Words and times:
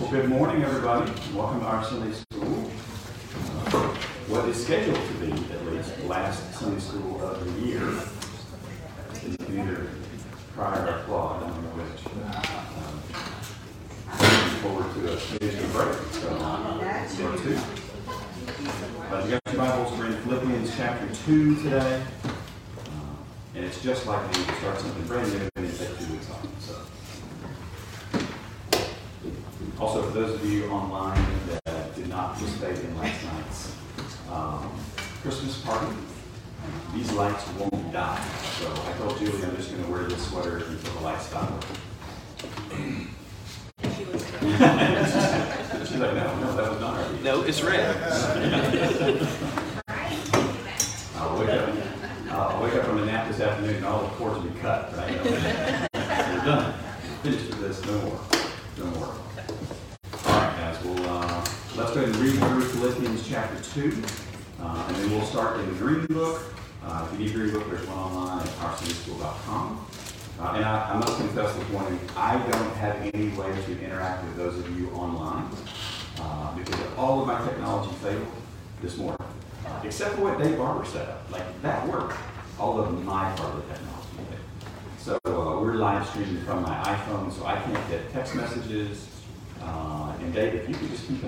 Well, 0.00 0.10
good 0.12 0.28
morning, 0.28 0.62
everybody. 0.62 1.10
Welcome 1.34 1.60
to 1.60 1.66
our 1.66 1.82
Sunday 1.82 2.12
school. 2.14 2.70
Uh, 3.66 3.94
what 4.28 4.48
is 4.48 4.64
scheduled 4.64 4.94
to 4.94 5.14
be, 5.14 5.32
at 5.52 5.66
least, 5.66 5.98
last 6.04 6.54
Sunday 6.54 6.78
school 6.78 7.20
of 7.20 7.44
the 7.44 7.66
year. 7.66 7.80
Can 9.14 9.58
either 9.58 9.88
prior 10.54 10.86
or 10.86 10.98
applaud, 11.00 11.42
I 11.42 11.48
don't 11.48 11.62
know 11.64 11.82
which. 11.82 12.06
Um, 12.14 13.02
Looking 14.20 14.58
forward 14.62 14.94
to 14.94 15.12
a 15.12 15.16
finishing 15.16 15.70
break, 15.72 15.96
so, 16.12 16.28
or 17.26 17.36
two. 17.38 17.58
Uh, 19.10 19.24
you 19.24 19.30
got 19.32 19.42
your 19.52 19.56
Bibles, 19.56 19.98
we're 19.98 20.06
in 20.06 20.16
Philippians 20.22 20.76
chapter 20.76 21.12
2 21.26 21.56
today. 21.64 22.02
Uh, 22.24 22.30
And 23.56 23.64
it's 23.64 23.82
just 23.82 24.06
like 24.06 24.22
when 24.30 24.46
you 24.46 24.54
start 24.60 24.78
something 24.78 25.06
brand 25.06 25.32
new 25.32 25.48
and 25.56 25.66
you 25.66 26.14
weeks 26.14 26.30
off, 26.30 26.46
so. 26.60 26.74
Also, 29.80 30.02
for 30.02 30.10
those 30.10 30.34
of 30.34 30.44
you 30.50 30.66
online 30.68 31.24
that 31.64 31.94
did 31.94 32.08
not 32.08 32.34
participate 32.34 32.78
in 32.80 32.98
last 32.98 33.24
night's 33.24 33.72
um, 34.30 34.70
Christmas 35.22 35.60
party, 35.60 35.94
these 36.94 37.12
lights 37.12 37.46
won't 37.58 37.92
die. 37.92 38.24
So 38.58 38.72
I 38.72 38.92
told 38.98 39.18
Julie 39.18 39.44
I'm 39.44 39.56
just 39.56 39.70
going 39.70 39.84
to 39.84 39.90
wear 39.90 40.04
this 40.04 40.26
sweater 40.28 40.56
until 40.56 40.92
the 40.94 41.00
lights 41.00 41.26
stop 41.26 41.50
working. 42.70 43.08
She's 43.80 44.00
like, 46.00 46.14
no, 46.14 46.38
no, 46.40 46.56
that 46.56 46.70
was 46.70 46.80
not 46.80 46.94
our 46.98 47.04
idea. 47.04 47.22
No, 47.22 47.42
it's 47.42 47.62
red. 47.62 47.96
I'll 51.16 51.38
wake 51.38 51.48
up, 51.50 51.68
I'll 52.30 52.62
wake 52.62 52.74
up 52.74 52.84
from 52.84 52.98
a 52.98 53.06
nap 53.06 53.28
this 53.28 53.40
afternoon 53.40 53.76
and 53.76 53.86
all 53.86 54.02
the 54.02 54.08
cords 54.16 54.36
will 54.36 54.44
be 54.50 54.58
cut, 54.60 54.94
right? 54.96 55.24
We're 55.24 56.44
done. 56.44 56.74
Finished 57.22 57.46
with 57.48 57.60
this, 57.60 57.84
no 57.86 57.98
more, 58.02 58.20
no 58.78 58.84
more. 58.98 59.14
All 60.26 60.40
right, 60.40 60.56
guys, 60.56 60.84
well, 60.84 61.18
uh, 61.18 61.44
let's 61.76 61.90
go 61.92 62.02
ahead 62.02 62.04
and 62.04 62.16
read 62.16 62.38
through 62.38 62.62
Philippians 62.62 63.16
chapter 63.28 63.62
two, 63.62 64.02
uh, 64.62 64.86
and 64.88 64.96
then 64.96 65.10
we'll 65.10 65.26
start 65.26 65.60
in 65.60 65.68
the 65.68 65.74
Green 65.74 66.06
Book. 66.06 66.42
Uh, 66.82 67.06
if 67.06 67.12
you 67.12 67.26
need 67.26 67.34
Green 67.34 67.52
Book, 67.52 67.68
there's 67.68 67.86
one 67.86 67.98
online 67.98 68.40
at 68.40 68.54
oursundaySchool.com. 68.54 69.86
Uh, 70.40 70.52
and 70.54 70.64
I, 70.64 70.92
I 70.92 70.96
must 70.96 71.18
confess 71.18 71.54
this 71.54 71.68
morning, 71.68 72.00
I 72.16 72.38
don't 72.38 72.74
have 72.76 72.96
any 72.96 73.28
way 73.30 73.52
to 73.66 73.84
interact 73.84 74.24
with 74.24 74.36
those 74.36 74.58
of 74.58 74.80
you 74.80 74.88
online, 74.92 75.50
uh, 76.20 76.56
because 76.56 76.80
all 76.96 77.20
of 77.20 77.26
my 77.26 77.44
technology 77.46 77.94
failed 77.96 78.26
this 78.80 78.96
morning, 78.96 79.26
uh, 79.66 79.80
except 79.84 80.14
for 80.14 80.22
what 80.22 80.38
Dave 80.38 80.56
Barber 80.56 80.86
set 80.86 81.08
up. 81.08 81.30
Like, 81.30 81.60
that 81.60 81.86
worked. 81.86 82.16
All 82.58 82.80
of 82.80 83.04
my 83.04 83.30
part 83.36 83.54
of 83.54 83.68
the 83.68 83.74
technology 83.74 84.08
failed. 84.16 84.40
So 84.98 85.18
uh, 85.26 85.60
we're 85.60 85.74
live 85.74 86.08
streaming 86.08 86.42
from 86.44 86.62
my 86.62 86.76
iPhone, 86.82 87.30
so 87.30 87.44
I 87.44 87.56
can't 87.56 87.90
get 87.90 88.10
text 88.10 88.34
messages. 88.34 89.04
And 89.60 90.34
Dave, 90.34 90.54
if 90.54 90.68
you 90.68 90.74
could 90.74 90.90
just 90.90 91.06
keep 91.06 91.22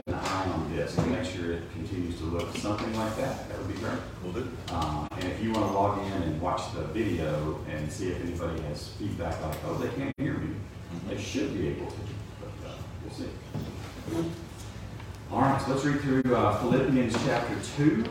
an 0.80 0.88
eye 0.88 0.92
on 0.92 0.96
this 0.96 0.98
and 0.98 1.12
make 1.12 1.24
sure 1.24 1.52
it 1.52 1.72
continues 1.72 2.18
to 2.18 2.24
look 2.24 2.56
something 2.56 2.96
like 2.96 3.16
that, 3.16 3.48
that 3.48 3.58
would 3.58 3.68
be 3.68 3.74
great. 3.74 3.98
We'll 4.22 4.32
do. 4.32 4.50
Uh, 4.70 5.08
and 5.12 5.24
if 5.24 5.42
you 5.42 5.52
want 5.52 5.66
to 5.66 5.72
log 5.72 6.06
in 6.06 6.22
and 6.22 6.40
watch 6.40 6.72
the 6.74 6.82
video 6.84 7.58
and 7.68 7.90
see 7.90 8.08
if 8.08 8.22
anybody 8.22 8.60
has 8.62 8.88
feedback 8.88 9.40
like, 9.42 9.56
oh, 9.66 9.74
they 9.74 9.88
can't 9.96 10.14
hear 10.18 10.34
me, 10.34 10.54
they 11.08 11.18
should 11.18 11.54
be 11.56 11.68
able 11.68 11.86
to, 11.86 11.96
but 12.40 12.68
uh, 12.68 12.74
we'll 13.04 13.14
see. 13.14 13.28
All 15.30 15.40
right, 15.42 15.60
so 15.60 15.72
let's 15.72 15.84
read 15.84 16.00
through 16.00 16.34
uh, 16.34 16.58
Philippians 16.60 17.14
chapter 17.24 17.56
2. 17.76 18.04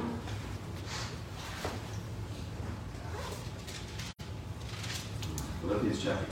Philippians 5.62 6.02
chapter 6.02 6.26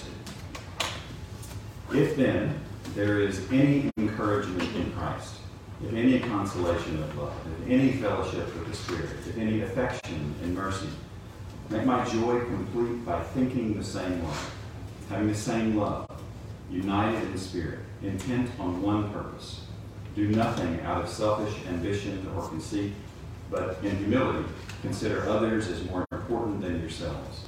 2. 1.92 1.98
If 1.98 2.16
then 2.16 2.60
there 2.96 3.20
is 3.20 3.52
any 3.52 3.92
encouragement 3.98 4.76
in 4.76 4.92
Christ, 4.94 5.34
if 5.84 5.94
any 5.94 6.20
consolation 6.20 7.02
of 7.04 7.18
love, 7.18 7.34
if 7.62 7.70
any 7.70 7.94
fellowship 7.94 8.46
with 8.56 8.68
the 8.68 8.76
Spirit, 8.76 9.10
if 9.28 9.38
any 9.38 9.62
affection 9.62 10.34
and 10.42 10.56
mercy, 10.56 10.90
make 11.70 11.86
my 11.86 12.04
joy 12.06 12.40
complete 12.46 13.06
by 13.06 13.22
thinking 13.22 13.78
the 13.78 13.84
same 13.84 14.24
way, 14.24 14.34
having 15.10 15.28
the 15.28 15.36
same 15.36 15.78
love, 15.78 16.10
united 16.70 17.24
in 17.24 17.38
spirit, 17.38 17.80
intent 18.02 18.50
on 18.60 18.82
one 18.82 19.12
purpose. 19.12 19.62
Do 20.16 20.28
nothing 20.30 20.82
out 20.82 21.04
of 21.04 21.10
selfish 21.10 21.54
ambition 21.68 22.28
or 22.36 22.48
conceit, 22.48 22.94
but 23.52 23.78
in 23.84 23.96
humility 23.98 24.46
consider 24.82 25.28
others 25.30 25.68
as 25.68 25.84
more 25.86 26.06
important 26.12 26.62
than 26.62 26.80
yourselves. 26.80 27.46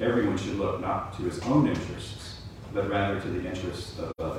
Everyone 0.00 0.36
should 0.36 0.58
look 0.58 0.80
not 0.80 1.16
to 1.16 1.22
his 1.22 1.40
own 1.40 1.68
interests, 1.68 2.42
but 2.72 2.88
rather 2.88 3.20
to 3.20 3.28
the 3.28 3.46
interests 3.46 3.98
of 3.98 4.12
others. 4.18 4.33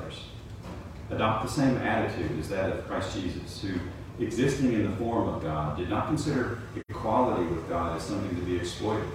Adopt 1.10 1.44
the 1.46 1.52
same 1.52 1.76
attitude 1.76 2.38
as 2.40 2.48
that 2.48 2.72
of 2.72 2.86
Christ 2.88 3.14
Jesus, 3.14 3.62
who, 3.62 3.78
existing 4.18 4.72
in 4.72 4.90
the 4.90 4.96
form 4.96 5.28
of 5.28 5.42
God, 5.42 5.76
did 5.76 5.88
not 5.88 6.08
consider 6.08 6.58
equality 6.88 7.46
with 7.46 7.68
God 7.68 7.96
as 7.96 8.02
something 8.02 8.34
to 8.34 8.42
be 8.42 8.56
exploited. 8.56 9.08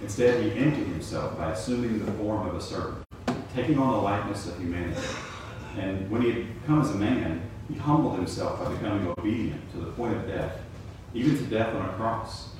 Instead, 0.00 0.44
he 0.44 0.52
emptied 0.52 0.86
himself 0.86 1.36
by 1.36 1.50
assuming 1.50 2.04
the 2.04 2.12
form 2.12 2.46
of 2.46 2.54
a 2.54 2.60
servant, 2.60 3.04
taking 3.52 3.78
on 3.78 3.94
the 3.94 3.98
likeness 3.98 4.46
of 4.46 4.58
humanity. 4.58 5.00
And 5.76 6.08
when 6.08 6.22
he 6.22 6.30
had 6.30 6.46
come 6.66 6.82
as 6.82 6.90
a 6.90 6.94
man, 6.94 7.42
he 7.68 7.74
humbled 7.74 8.14
himself 8.14 8.62
by 8.62 8.72
becoming 8.72 9.12
obedient 9.18 9.70
to 9.72 9.78
the 9.78 9.90
point 9.92 10.16
of 10.16 10.26
death, 10.28 10.60
even 11.14 11.36
to 11.36 11.44
death 11.44 11.74
on 11.74 11.88
a 11.88 11.92
cross. 11.94 12.50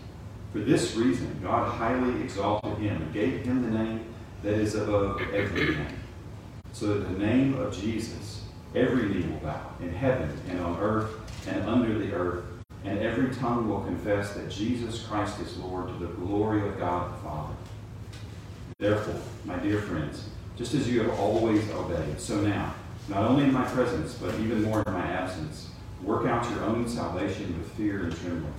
For 0.53 0.59
this 0.59 0.97
reason, 0.97 1.39
God 1.41 1.69
highly 1.69 2.23
exalted 2.23 2.79
him 2.79 3.03
and 3.03 3.13
gave 3.13 3.45
him 3.45 3.63
the 3.63 3.79
name 3.79 4.05
that 4.43 4.55
is 4.55 4.75
above 4.75 5.21
every 5.33 5.77
name, 5.77 5.87
so 6.73 6.87
that 6.87 7.09
the 7.09 7.19
name 7.19 7.55
of 7.61 7.73
Jesus 7.73 8.38
every 8.75 9.09
knee 9.09 9.27
will 9.27 9.39
bow 9.39 9.71
in 9.81 9.93
heaven 9.93 10.31
and 10.49 10.61
on 10.61 10.79
earth 10.81 11.11
and 11.47 11.69
under 11.69 11.99
the 11.99 12.13
earth, 12.13 12.45
and 12.85 12.99
every 12.99 13.35
tongue 13.35 13.69
will 13.69 13.81
confess 13.81 14.35
that 14.35 14.51
Jesus 14.51 15.03
Christ 15.03 15.41
is 15.41 15.57
Lord 15.59 15.89
to 15.89 15.95
the 15.95 16.13
glory 16.13 16.67
of 16.67 16.79
God 16.79 17.13
the 17.13 17.19
Father. 17.23 17.55
Therefore, 18.79 19.21
my 19.45 19.57
dear 19.59 19.81
friends, 19.81 20.29
just 20.57 20.75
as 20.75 20.89
you 20.89 21.03
have 21.03 21.19
always 21.19 21.69
obeyed, 21.71 22.21
so 22.21 22.41
now, 22.41 22.75
not 23.09 23.25
only 23.25 23.45
in 23.45 23.53
my 23.53 23.65
presence, 23.65 24.15
but 24.15 24.35
even 24.35 24.63
more 24.63 24.83
in 24.87 24.93
my 24.93 25.07
absence, 25.07 25.71
work 26.03 26.27
out 26.27 26.49
your 26.51 26.65
own 26.65 26.89
salvation 26.89 27.59
with 27.59 27.73
fear 27.73 28.05
and 28.05 28.17
trembling. 28.17 28.55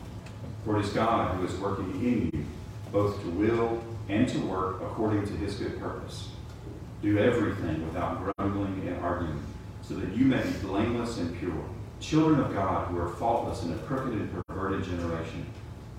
For 0.65 0.77
it 0.77 0.85
is 0.85 0.91
God 0.91 1.35
who 1.35 1.45
is 1.45 1.55
working 1.55 1.91
in 2.01 2.29
you, 2.33 2.45
both 2.91 3.21
to 3.21 3.29
will 3.29 3.81
and 4.09 4.27
to 4.27 4.39
work 4.39 4.81
according 4.81 5.25
to 5.27 5.33
his 5.33 5.55
good 5.55 5.79
purpose. 5.79 6.29
Do 7.01 7.17
everything 7.17 7.85
without 7.85 8.33
grumbling 8.35 8.87
and 8.87 8.97
arguing, 9.03 9.41
so 9.89 9.95
that 9.95 10.15
you 10.15 10.25
may 10.25 10.39
be 10.43 10.51
blameless 10.61 11.17
and 11.17 11.35
pure, 11.39 11.65
children 11.99 12.39
of 12.39 12.53
God 12.53 12.87
who 12.89 12.99
are 12.99 13.09
faultless 13.09 13.63
in 13.63 13.73
a 13.73 13.77
crooked 13.77 14.13
and 14.13 14.45
perverted 14.47 14.85
generation, 14.85 15.47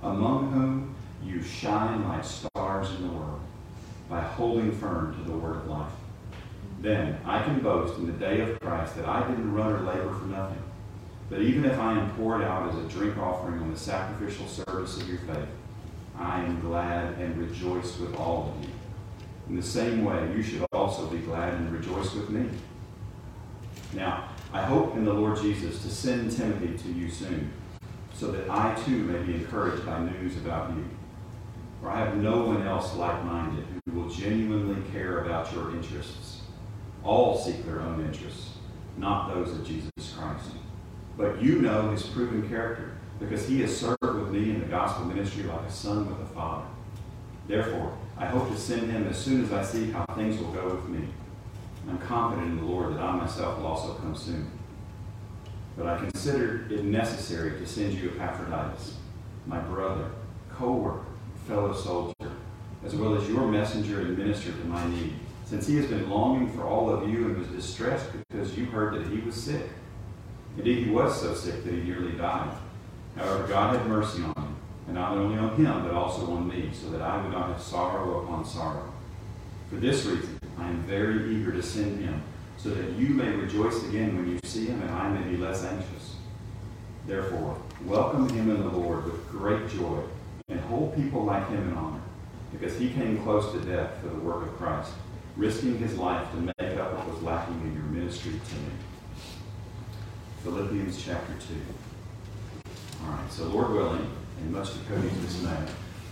among 0.05 0.53
whom 0.53 0.95
you 1.25 1.43
shine 1.43 2.07
like 2.07 2.23
stars 2.23 2.89
in 2.95 3.03
the 3.03 3.13
world, 3.13 3.41
by 4.09 4.21
holding 4.21 4.71
firm 4.71 5.17
to 5.17 5.29
the 5.29 5.37
word 5.37 5.57
of 5.57 5.67
life. 5.67 5.91
Then 6.81 7.19
I 7.25 7.43
can 7.43 7.59
boast 7.59 7.99
in 7.99 8.07
the 8.07 8.13
day 8.13 8.41
of 8.43 8.61
Christ 8.61 8.95
that 8.95 9.07
I 9.07 9.29
didn't 9.29 9.53
run 9.53 9.73
or 9.73 9.81
labor 9.81 10.15
for 10.15 10.27
nothing. 10.27 10.63
But 11.29 11.41
even 11.41 11.65
if 11.65 11.77
I 11.77 11.99
am 11.99 12.11
poured 12.13 12.43
out 12.43 12.73
as 12.73 12.77
a 12.77 12.89
drink 12.89 13.19
offering 13.19 13.61
on 13.61 13.73
the 13.73 13.79
sacrificial 13.79 14.47
service 14.47 15.01
of 15.01 15.09
your 15.09 15.19
faith, 15.19 15.49
I 16.17 16.43
am 16.43 16.61
glad 16.61 17.19
and 17.19 17.37
rejoice 17.37 17.99
with 17.99 18.15
all 18.15 18.55
of 18.55 18.65
you. 18.65 18.71
In 19.49 19.57
the 19.57 19.63
same 19.63 20.05
way, 20.05 20.33
you 20.37 20.45
should 20.45 20.65
also 20.73 21.09
be 21.09 21.19
glad 21.19 21.55
and 21.55 21.73
rejoice 21.73 22.15
with 22.15 22.31
me. 22.31 22.49
Now, 23.95 24.29
I 24.53 24.63
hope 24.63 24.97
in 24.97 25.05
the 25.05 25.13
Lord 25.13 25.41
Jesus 25.41 25.83
to 25.83 25.91
send 25.91 26.31
Timothy 26.31 26.77
to 26.79 26.93
you 26.93 27.11
soon, 27.11 27.53
so 28.13 28.31
that 28.33 28.49
I 28.51 28.75
too 28.85 29.05
may 29.05 29.23
be 29.23 29.35
encouraged 29.35 29.85
by 29.85 29.99
news 30.01 30.37
about 30.37 30.71
you. 30.77 30.85
For 31.81 31.91
I 31.91 31.99
have 32.01 32.17
no 32.17 32.45
one 32.45 32.67
else 32.67 32.95
like 32.95 33.25
minded 33.25 33.65
who 33.87 34.01
will 34.01 34.09
genuinely 34.09 34.83
care 34.93 35.25
about 35.25 35.53
your 35.53 35.71
interests. 35.71 36.43
All 37.03 37.39
seek 37.39 37.65
their 37.65 37.81
own 37.81 38.05
interests, 38.05 38.51
not 38.99 39.35
those 39.35 39.53
of 39.53 39.67
Jesus 39.67 39.91
Christ. 39.97 40.51
But 41.17 41.43
you 41.43 41.61
know 41.61 41.91
his 41.91 42.03
proven 42.05 42.49
character, 42.49 42.99
because 43.19 43.49
he 43.49 43.63
has 43.63 43.77
served 43.77 43.99
with 44.03 44.31
me 44.31 44.51
in 44.51 44.61
the 44.61 44.67
gospel 44.67 45.07
ministry 45.07 45.45
like 45.45 45.63
a 45.63 45.71
son 45.71 46.07
with 46.07 46.21
a 46.21 46.35
father. 46.35 46.67
Therefore, 47.49 47.97
I 48.17 48.27
hope 48.27 48.51
to 48.51 48.57
send 48.59 48.91
him 48.91 49.09
as 49.09 49.19
soon 49.19 49.45
as 49.45 49.53
I 49.53 49.65
see 49.65 49.91
how 49.91 50.05
things 50.15 50.39
will 50.39 50.53
go 50.53 50.75
with 50.75 50.89
me. 50.89 51.09
I'm 51.89 51.99
confident 51.99 52.53
in 52.53 52.57
the 52.59 52.65
Lord 52.65 52.95
that 52.95 53.01
I 53.01 53.17
myself 53.17 53.59
will 53.59 53.67
also 53.67 53.95
come 53.95 54.15
soon. 54.15 54.51
But 55.77 55.87
I 55.87 55.99
consider 55.99 56.67
it 56.71 56.85
necessary 56.85 57.59
to 57.59 57.67
send 57.67 57.95
you 57.95 58.11
Epaphroditus, 58.11 58.97
my 59.47 59.59
brother, 59.61 60.11
co-worker, 60.51 61.07
fellow 61.47 61.73
soldier, 61.73 62.33
as 62.85 62.95
well 62.95 63.15
as 63.15 63.29
your 63.29 63.47
messenger 63.47 64.01
and 64.01 64.17
minister 64.17 64.53
to 64.53 64.65
my 64.65 64.87
need, 64.89 65.15
since 65.45 65.67
he 65.67 65.77
has 65.77 65.87
been 65.87 66.09
longing 66.11 66.53
for 66.53 66.65
all 66.65 66.91
of 66.91 67.09
you 67.09 67.27
and 67.27 67.39
was 67.39 67.49
distressed 67.49 68.07
because 68.13 68.57
you 68.57 68.67
heard 68.67 68.95
that 68.95 69.07
he 69.07 69.21
was 69.21 69.35
sick. 69.35 69.69
Indeed, 70.57 70.87
he 70.87 70.91
was 70.91 71.21
so 71.21 71.35
sick 71.35 71.65
that 71.65 71.73
he 71.73 71.83
nearly 71.83 72.13
died. 72.13 72.51
However, 73.17 73.47
God 73.47 73.77
had 73.77 73.87
mercy 73.87 74.23
on 74.23 74.35
him, 74.35 74.57
and 74.87 74.95
not 74.95 75.13
only 75.13 75.39
on 75.39 75.57
him, 75.57 75.83
but 75.83 75.93
also 75.93 76.31
on 76.33 76.49
me, 76.49 76.71
so 76.73 76.91
that 76.91 77.01
I 77.01 77.23
would 77.23 77.33
not 77.33 77.49
have 77.49 77.63
sorrow 77.63 78.23
upon 78.25 78.45
sorrow. 78.45 78.93
For 79.69 79.77
this 79.77 80.05
reason, 80.05 80.40
I 80.59 80.69
am 80.69 80.83
very 80.83 81.35
eager 81.35 81.53
to 81.53 81.63
send 81.63 82.01
him, 82.01 82.23
so 82.57 82.71
that 82.71 82.91
you 82.93 83.09
may 83.09 83.31
rejoice 83.31 83.83
again 83.85 84.17
when 84.17 84.31
you 84.31 84.39
see 84.45 84.67
him, 84.67 84.83
and 84.83 84.91
I 84.91 85.09
may 85.09 85.31
be 85.31 85.37
less 85.37 85.65
anxious. 85.65 86.17
Therefore, 87.07 87.57
welcome 87.85 88.29
him 88.29 88.51
in 88.51 88.63
the 88.63 88.69
Lord 88.69 89.05
with 89.05 89.29
great 89.29 89.69
joy, 89.71 90.03
and 90.49 90.61
hold 90.61 90.95
people 90.95 91.25
like 91.25 91.49
him 91.49 91.69
in 91.69 91.75
honor, 91.75 92.01
because 92.53 92.79
he 92.79 92.91
came 92.91 93.23
close 93.23 93.53
to 93.53 93.61
death 93.61 94.01
for 94.03 94.09
the 94.09 94.17
work 94.17 94.43
of 94.43 94.57
Christ, 94.59 94.93
risking 95.37 95.79
his 95.79 95.97
life 95.97 96.31
to 96.33 96.37
make 96.37 96.79
up 96.79 96.93
what 96.95 97.09
was 97.09 97.23
lacking 97.23 97.61
in 97.63 97.75
your 97.75 97.85
ministry 97.85 98.33
to 98.33 98.55
me. 98.55 98.73
Philippians 100.43 101.03
chapter 101.03 101.33
2. 101.33 101.55
All 103.05 103.13
right, 103.13 103.33
so 103.33 103.45
Lord 103.45 103.73
willing, 103.73 104.11
and 104.41 104.53
much 104.53 104.73
to 104.73 104.79
Cody's 104.81 105.13
dismay, 105.19 105.67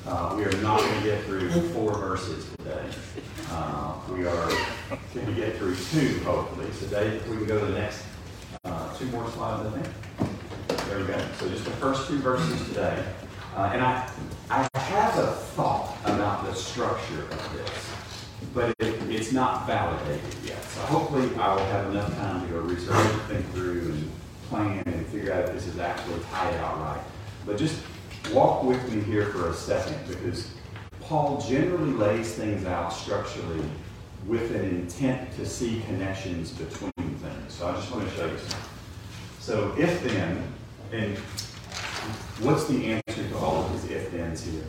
uh, 0.06 0.35
we 0.37 0.45
are 0.45 0.62
not 0.62 0.81
going 0.81 1.03
to 1.03 1.05
get 1.05 1.25
through 1.25 1.50
four 1.71 1.93
verses 1.99 2.49
today. 2.56 2.89
Uh, 3.50 3.95
we 4.11 4.27
are 4.27 4.49
going 5.15 5.27
to 5.27 5.33
get 5.35 5.56
through 5.56 5.75
two, 5.75 6.21
hopefully. 6.21 6.71
So, 6.73 6.87
Dave, 6.87 7.15
if 7.15 7.29
we 7.29 7.37
can 7.39 7.47
go 7.47 7.61
to 7.61 7.67
the 7.67 7.79
next 7.79 8.05
uh, 8.65 8.97
two 8.97 9.06
more 9.06 9.29
slides, 9.31 9.67
I 9.67 9.81
think. 9.81 10.87
There 10.89 10.99
we 10.99 11.06
go. 11.06 11.19
So, 11.39 11.49
just 11.49 11.65
the 11.65 11.71
first 11.73 12.09
two 12.09 12.19
verses 12.19 12.67
today. 12.69 13.05
Uh, 13.56 13.71
and 13.73 13.83
I, 13.83 14.09
I 14.50 14.69
have 14.79 15.19
a 15.19 15.33
thought 15.56 15.97
about 16.05 16.47
the 16.47 16.55
structure 16.55 17.23
of 17.23 17.53
this, 17.53 17.91
but 18.55 18.75
it, 18.79 19.03
it's 19.11 19.33
not 19.33 19.67
validated 19.67 20.35
yet. 20.45 20.62
So, 20.62 20.81
hopefully, 20.83 21.35
I 21.37 21.55
will 21.55 21.65
have 21.67 21.91
enough 21.91 22.15
time 22.17 22.47
to 22.47 22.53
go 22.53 22.61
research, 22.61 23.21
think 23.29 23.50
through, 23.53 23.93
and 23.93 24.11
plan 24.49 24.83
and 24.87 25.06
figure 25.06 25.33
out 25.33 25.45
if 25.45 25.53
this 25.53 25.67
is 25.67 25.79
actually 25.79 26.21
tied 26.31 26.55
out 26.56 26.79
right. 26.81 27.03
But 27.45 27.59
just 27.59 27.81
walk 28.32 28.62
with 28.62 28.93
me 28.93 29.00
here 29.03 29.26
for 29.26 29.50
a 29.50 29.55
second 29.55 29.97
because 30.09 30.50
Paul 31.00 31.41
generally 31.41 31.93
lays 31.93 32.35
things 32.35 32.67
out 32.67 32.93
structurally 32.93 33.65
with 34.26 34.55
an 34.55 34.65
intent 34.65 35.35
to 35.37 35.47
see 35.47 35.81
connections 35.87 36.50
between 36.50 36.93
things. 37.17 37.55
So 37.55 37.69
I 37.69 37.73
just 37.73 37.91
want 37.91 38.09
to 38.09 38.15
show 38.15 38.26
you 38.26 38.38
something. 38.38 38.70
So 39.41 39.75
if 39.79 40.03
then, 40.05 40.43
and 40.93 41.17
what's 42.41 42.67
the 42.67 42.93
answer 42.93 43.29
to 43.29 43.37
all 43.38 43.65
of 43.65 43.73
these 43.73 43.91
if 43.91 44.11
thens 44.11 44.44
here? 44.44 44.64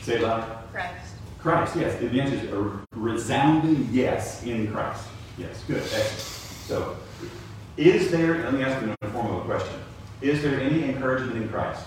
Say 0.00 0.16
it 0.16 0.22
loud. 0.22 0.70
Christ. 0.72 1.14
Christ, 1.38 1.76
yes. 1.76 2.00
The 2.00 2.20
answer 2.20 2.36
is 2.36 2.52
a 2.52 2.86
resounding 2.92 3.88
yes 3.92 4.42
in 4.44 4.72
Christ. 4.72 5.04
Yes, 5.36 5.62
good, 5.66 5.82
excellent. 5.82 6.20
So, 6.20 6.96
is 7.76 8.10
there, 8.10 8.44
let 8.44 8.54
me 8.54 8.62
ask 8.62 8.80
you 8.80 8.88
in 8.88 8.96
the 9.00 9.08
form 9.08 9.26
of 9.26 9.42
a 9.42 9.44
question. 9.44 9.80
Is 10.24 10.40
there 10.40 10.58
any 10.58 10.84
encouragement 10.84 11.36
in 11.36 11.50
Christ? 11.50 11.84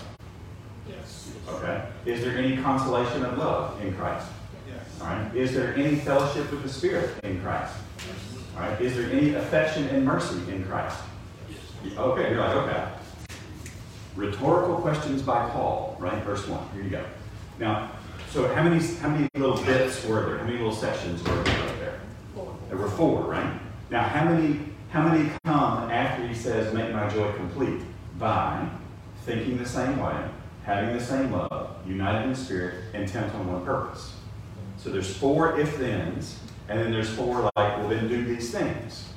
Yes. 0.88 1.32
Okay. 1.48 1.84
Is 2.06 2.20
there 2.20 2.38
any 2.38 2.56
consolation 2.56 3.24
of 3.24 3.36
love 3.36 3.82
in 3.82 3.92
Christ? 3.96 4.28
Yes. 4.68 4.78
All 5.00 5.08
right. 5.08 5.34
Is 5.34 5.52
there 5.52 5.74
any 5.74 5.96
fellowship 5.96 6.48
with 6.52 6.62
the 6.62 6.68
Spirit 6.68 7.18
in 7.24 7.42
Christ? 7.42 7.74
Yes. 7.96 8.44
All 8.54 8.60
right. 8.62 8.80
Is 8.80 8.94
there 8.96 9.10
any 9.10 9.34
affection 9.34 9.88
and 9.88 10.04
mercy 10.04 10.36
in 10.52 10.64
Christ? 10.66 10.96
Yes. 11.50 11.98
Okay, 11.98 12.30
you're 12.30 12.38
like, 12.38 12.56
okay. 12.58 12.88
Rhetorical 14.14 14.76
questions 14.76 15.20
by 15.20 15.50
Paul, 15.50 15.96
right? 15.98 16.22
Verse 16.22 16.46
1. 16.46 16.68
Here 16.74 16.84
you 16.84 16.90
go. 16.90 17.04
Now, 17.58 17.90
so 18.30 18.46
how 18.54 18.62
many 18.62 18.80
how 18.98 19.08
many 19.08 19.28
little 19.34 19.60
bits 19.64 20.04
were 20.06 20.26
there? 20.26 20.38
How 20.38 20.44
many 20.44 20.58
little 20.58 20.72
sections 20.72 21.24
were 21.24 21.42
there 21.42 21.66
right 21.66 21.80
there? 21.80 22.00
Four. 22.36 22.56
There 22.68 22.78
were 22.78 22.90
four, 22.90 23.22
right? 23.22 23.60
Now, 23.90 24.04
how 24.04 24.26
many 24.26 24.60
how 24.90 25.08
many 25.08 25.28
come 25.44 25.90
after 25.90 26.24
he 26.24 26.34
says, 26.34 26.72
"Make 26.72 26.92
my 26.92 27.08
joy 27.08 27.32
complete"? 27.32 27.80
By 28.18 28.68
thinking 29.24 29.58
the 29.58 29.68
same 29.68 30.00
way, 30.00 30.28
having 30.64 30.96
the 30.96 31.02
same 31.02 31.32
love, 31.32 31.76
united 31.86 32.28
in 32.28 32.34
spirit, 32.34 32.94
intent 32.94 33.32
on 33.34 33.52
one 33.52 33.64
purpose. 33.64 34.14
So 34.76 34.90
there's 34.90 35.14
four 35.16 35.58
if-thens, 35.58 36.38
and 36.68 36.80
then 36.80 36.92
there's 36.92 37.10
four 37.10 37.42
like, 37.42 37.52
well, 37.56 37.88
then 37.88 38.08
do 38.08 38.24
these 38.24 38.50
things. 38.50 39.08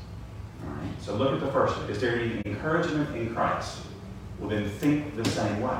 All 0.63 0.73
right. 0.73 0.91
So 1.01 1.15
look 1.15 1.33
at 1.33 1.39
the 1.39 1.51
first 1.51 1.77
one. 1.77 1.89
Is 1.89 1.99
there 1.99 2.19
any 2.19 2.41
encouragement 2.45 3.15
in 3.15 3.33
Christ? 3.33 3.79
Well, 4.39 4.49
then 4.49 4.69
think 4.69 5.15
the 5.15 5.25
same 5.25 5.61
way. 5.61 5.79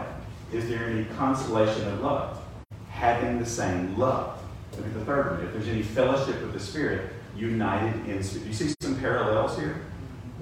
Is 0.51 0.67
there 0.67 0.85
any 0.85 1.05
consolation 1.17 1.87
of 1.87 2.01
love? 2.01 2.41
Having 2.89 3.39
the 3.39 3.45
same 3.45 3.97
love. 3.97 4.39
Look 4.77 4.85
at 4.85 4.93
the 4.93 5.05
third 5.05 5.37
one. 5.37 5.45
If 5.45 5.53
there's 5.53 5.67
any 5.67 5.83
fellowship 5.83 6.41
with 6.41 6.53
the 6.53 6.59
Spirit, 6.59 7.11
united 7.35 8.07
in 8.07 8.21
spirit. 8.23 8.47
You 8.47 8.53
see 8.53 8.73
some 8.81 8.99
parallels 8.99 9.57
here? 9.57 9.81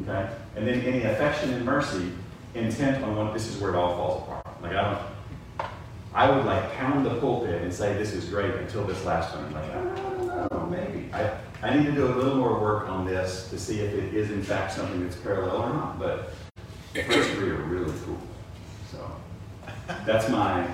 Okay? 0.03 0.29
And 0.55 0.67
then 0.67 0.81
any 0.81 1.03
affection 1.03 1.53
and 1.53 1.65
mercy, 1.65 2.11
intent 2.55 3.03
on 3.03 3.15
what 3.15 3.33
This 3.33 3.47
is 3.47 3.61
where 3.61 3.71
it 3.71 3.75
all 3.75 3.95
falls 3.95 4.23
apart. 4.23 4.61
Like, 4.61 4.75
I 4.75 4.81
don't. 4.83 5.69
I 6.11 6.29
would 6.29 6.45
like 6.45 6.73
pound 6.73 7.05
the 7.05 7.15
pulpit 7.19 7.61
and 7.61 7.71
say 7.73 7.93
this 7.93 8.13
is 8.13 8.25
great 8.25 8.55
until 8.55 8.83
this 8.83 9.05
last 9.05 9.35
one. 9.35 9.53
Like, 9.53 9.63
I 9.65 9.73
don't 9.75 10.51
know, 10.51 10.67
maybe. 10.69 11.13
I, 11.13 11.37
I 11.61 11.77
need 11.77 11.85
to 11.85 11.91
do 11.91 12.07
a 12.07 12.13
little 12.15 12.35
more 12.35 12.59
work 12.59 12.89
on 12.89 13.05
this 13.05 13.49
to 13.51 13.59
see 13.59 13.81
if 13.81 13.93
it 13.93 14.13
is 14.15 14.31
in 14.31 14.41
fact 14.41 14.73
something 14.73 15.03
that's 15.03 15.17
parallel 15.17 15.57
or 15.57 15.69
not. 15.69 15.99
But 15.99 16.33
first 16.93 17.29
three 17.31 17.51
are 17.51 17.55
really 17.55 17.93
cool. 18.05 18.17
So 18.91 19.11
that's 20.05 20.29
my 20.29 20.67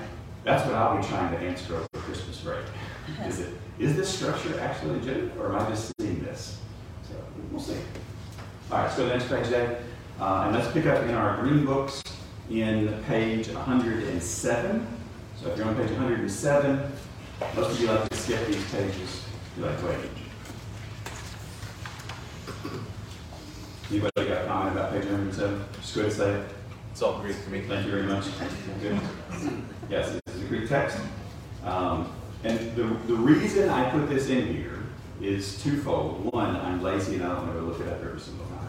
that's 0.44 0.64
what 0.64 0.74
I'll 0.74 0.96
be 0.96 1.06
trying 1.06 1.32
to 1.32 1.38
answer 1.38 1.74
over 1.76 1.88
Christmas 1.92 2.40
break. 2.40 2.64
Is 3.26 3.40
it 3.40 3.54
is 3.78 3.94
this 3.94 4.08
structure 4.08 4.58
actually 4.58 4.98
legitimate 4.98 5.36
or 5.36 5.54
am 5.54 5.66
I 5.66 5.68
just 5.68 5.92
seeing 6.00 6.22
this? 6.24 6.58
So 7.06 7.14
we'll 7.50 7.60
see. 7.60 7.74
All 8.70 8.78
right, 8.78 8.84
let's 8.84 8.96
go 8.96 9.02
to 9.02 9.08
the 9.10 9.18
next 9.18 9.28
page, 9.28 9.50
Dave. 9.50 9.76
Uh, 10.18 10.44
and 10.46 10.56
let's 10.56 10.72
pick 10.72 10.86
up 10.86 11.02
in 11.04 11.14
our 11.14 11.42
green 11.42 11.66
books 11.66 12.02
in 12.50 13.02
page 13.04 13.48
107. 13.48 14.86
So 15.36 15.50
if 15.50 15.58
you're 15.58 15.66
on 15.66 15.76
page 15.76 15.90
107, 15.90 16.92
most 17.54 17.70
of 17.70 17.80
you 17.80 17.86
like 17.88 18.08
to 18.08 18.16
skip 18.16 18.46
these 18.46 18.70
pages. 18.70 19.24
You 19.58 19.66
like, 19.66 19.82
wait. 19.82 19.98
Anybody 23.90 24.28
got 24.28 24.44
a 24.44 24.46
comment 24.46 24.76
about 24.76 24.92
page 24.92 25.04
107? 25.04 25.64
Just 25.74 25.94
go 25.94 26.00
ahead 26.00 26.12
and 26.12 26.20
say 26.20 26.34
it. 26.40 26.46
It's 26.92 27.02
all 27.02 27.20
Greek 27.20 27.44
to 27.44 27.50
me. 27.50 27.60
Thank 27.60 27.84
you 27.84 27.92
very 27.92 28.04
much. 28.04 28.24
Good. 28.80 28.98
Yes, 29.90 30.18
this 30.24 30.34
is 30.34 30.42
a 30.42 30.46
Greek 30.46 30.66
text. 30.66 30.98
Um, 31.62 32.10
and 32.42 32.74
the, 32.74 32.84
the 33.06 33.14
reason 33.14 33.68
I 33.68 33.90
put 33.90 34.08
this 34.08 34.30
in 34.30 34.46
here 34.46 34.78
is 35.20 35.62
twofold. 35.62 36.32
One, 36.32 36.56
I'm 36.56 36.82
lazy 36.82 37.16
and 37.16 37.24
I 37.24 37.34
don't 37.34 37.48
want 37.48 37.58
to 37.58 37.60
look 37.60 37.80
it 37.80 37.88
up 37.88 38.02
every 38.02 38.18
single 38.18 38.46
time. 38.46 38.65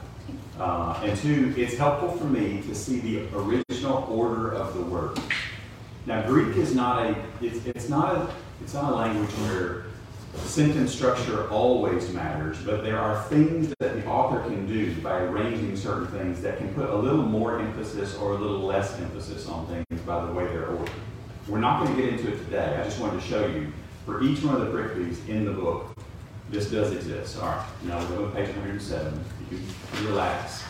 Uh, 0.60 1.00
and 1.04 1.18
two, 1.20 1.54
it's 1.56 1.76
helpful 1.78 2.10
for 2.18 2.26
me 2.26 2.62
to 2.64 2.74
see 2.74 3.00
the 3.00 3.38
original 3.38 4.08
order 4.10 4.54
of 4.54 4.74
the 4.74 4.82
words. 4.82 5.22
Now, 6.08 6.26
Greek 6.26 6.56
is 6.58 6.74
not 6.74 7.06
a 7.06 7.16
it's, 7.42 7.66
it's 7.66 7.90
not 7.90 8.16
a 8.16 8.30
it's 8.62 8.74
not 8.74 8.92
a 8.92 8.96
language 8.96 9.30
where 9.30 9.86
sentence 10.46 10.94
structure 10.94 11.50
always 11.50 12.12
matters, 12.12 12.58
but 12.64 12.84
there 12.84 12.98
are 12.98 13.24
things 13.24 13.74
that 13.80 13.96
the 13.96 14.06
author 14.08 14.40
can 14.50 14.68
do 14.68 14.96
by 15.02 15.20
arranging 15.20 15.76
certain 15.76 16.08
things 16.08 16.42
that 16.42 16.58
can 16.58 16.74
put 16.74 16.90
a 16.90 16.96
little 16.96 17.24
more 17.24 17.60
emphasis 17.60 18.16
or 18.16 18.32
a 18.32 18.36
little 18.36 18.62
less 18.62 19.00
emphasis 19.00 19.48
on 19.48 19.68
things 19.68 20.02
by 20.02 20.26
the 20.26 20.32
way 20.32 20.46
they're 20.48 20.70
ordered. 20.70 20.92
We're 21.48 21.60
not 21.60 21.84
going 21.84 21.96
to 21.96 22.02
get 22.02 22.14
into 22.14 22.34
it 22.34 22.38
today. 22.46 22.78
I 22.80 22.84
just 22.84 23.00
wanted 23.00 23.22
to 23.22 23.28
show 23.28 23.46
you 23.48 23.72
for 24.06 24.24
each 24.24 24.44
one 24.44 24.56
of 24.56 24.62
the 24.62 24.68
pricklies 24.68 25.28
in 25.28 25.46
the 25.46 25.52
book, 25.52 25.98
this 26.50 26.72
does 26.72 26.94
exist. 26.94 27.38
All 27.40 27.50
right, 27.50 27.68
now 27.84 28.00
we're 28.00 28.18
going 28.18 28.30
to 28.30 28.36
page 28.36 28.48
107. 28.56 29.24
You 29.50 29.60
relax. 30.08 30.64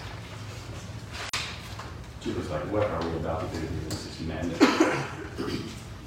Was 2.26 2.50
like, 2.50 2.64
what 2.64 2.84
are 2.84 3.10
we 3.10 3.16
about 3.16 3.40
to 3.40 3.58
do 3.58 3.66
here? 3.66 3.70
This 3.88 4.20
is 4.20 4.28
madness. 4.28 4.62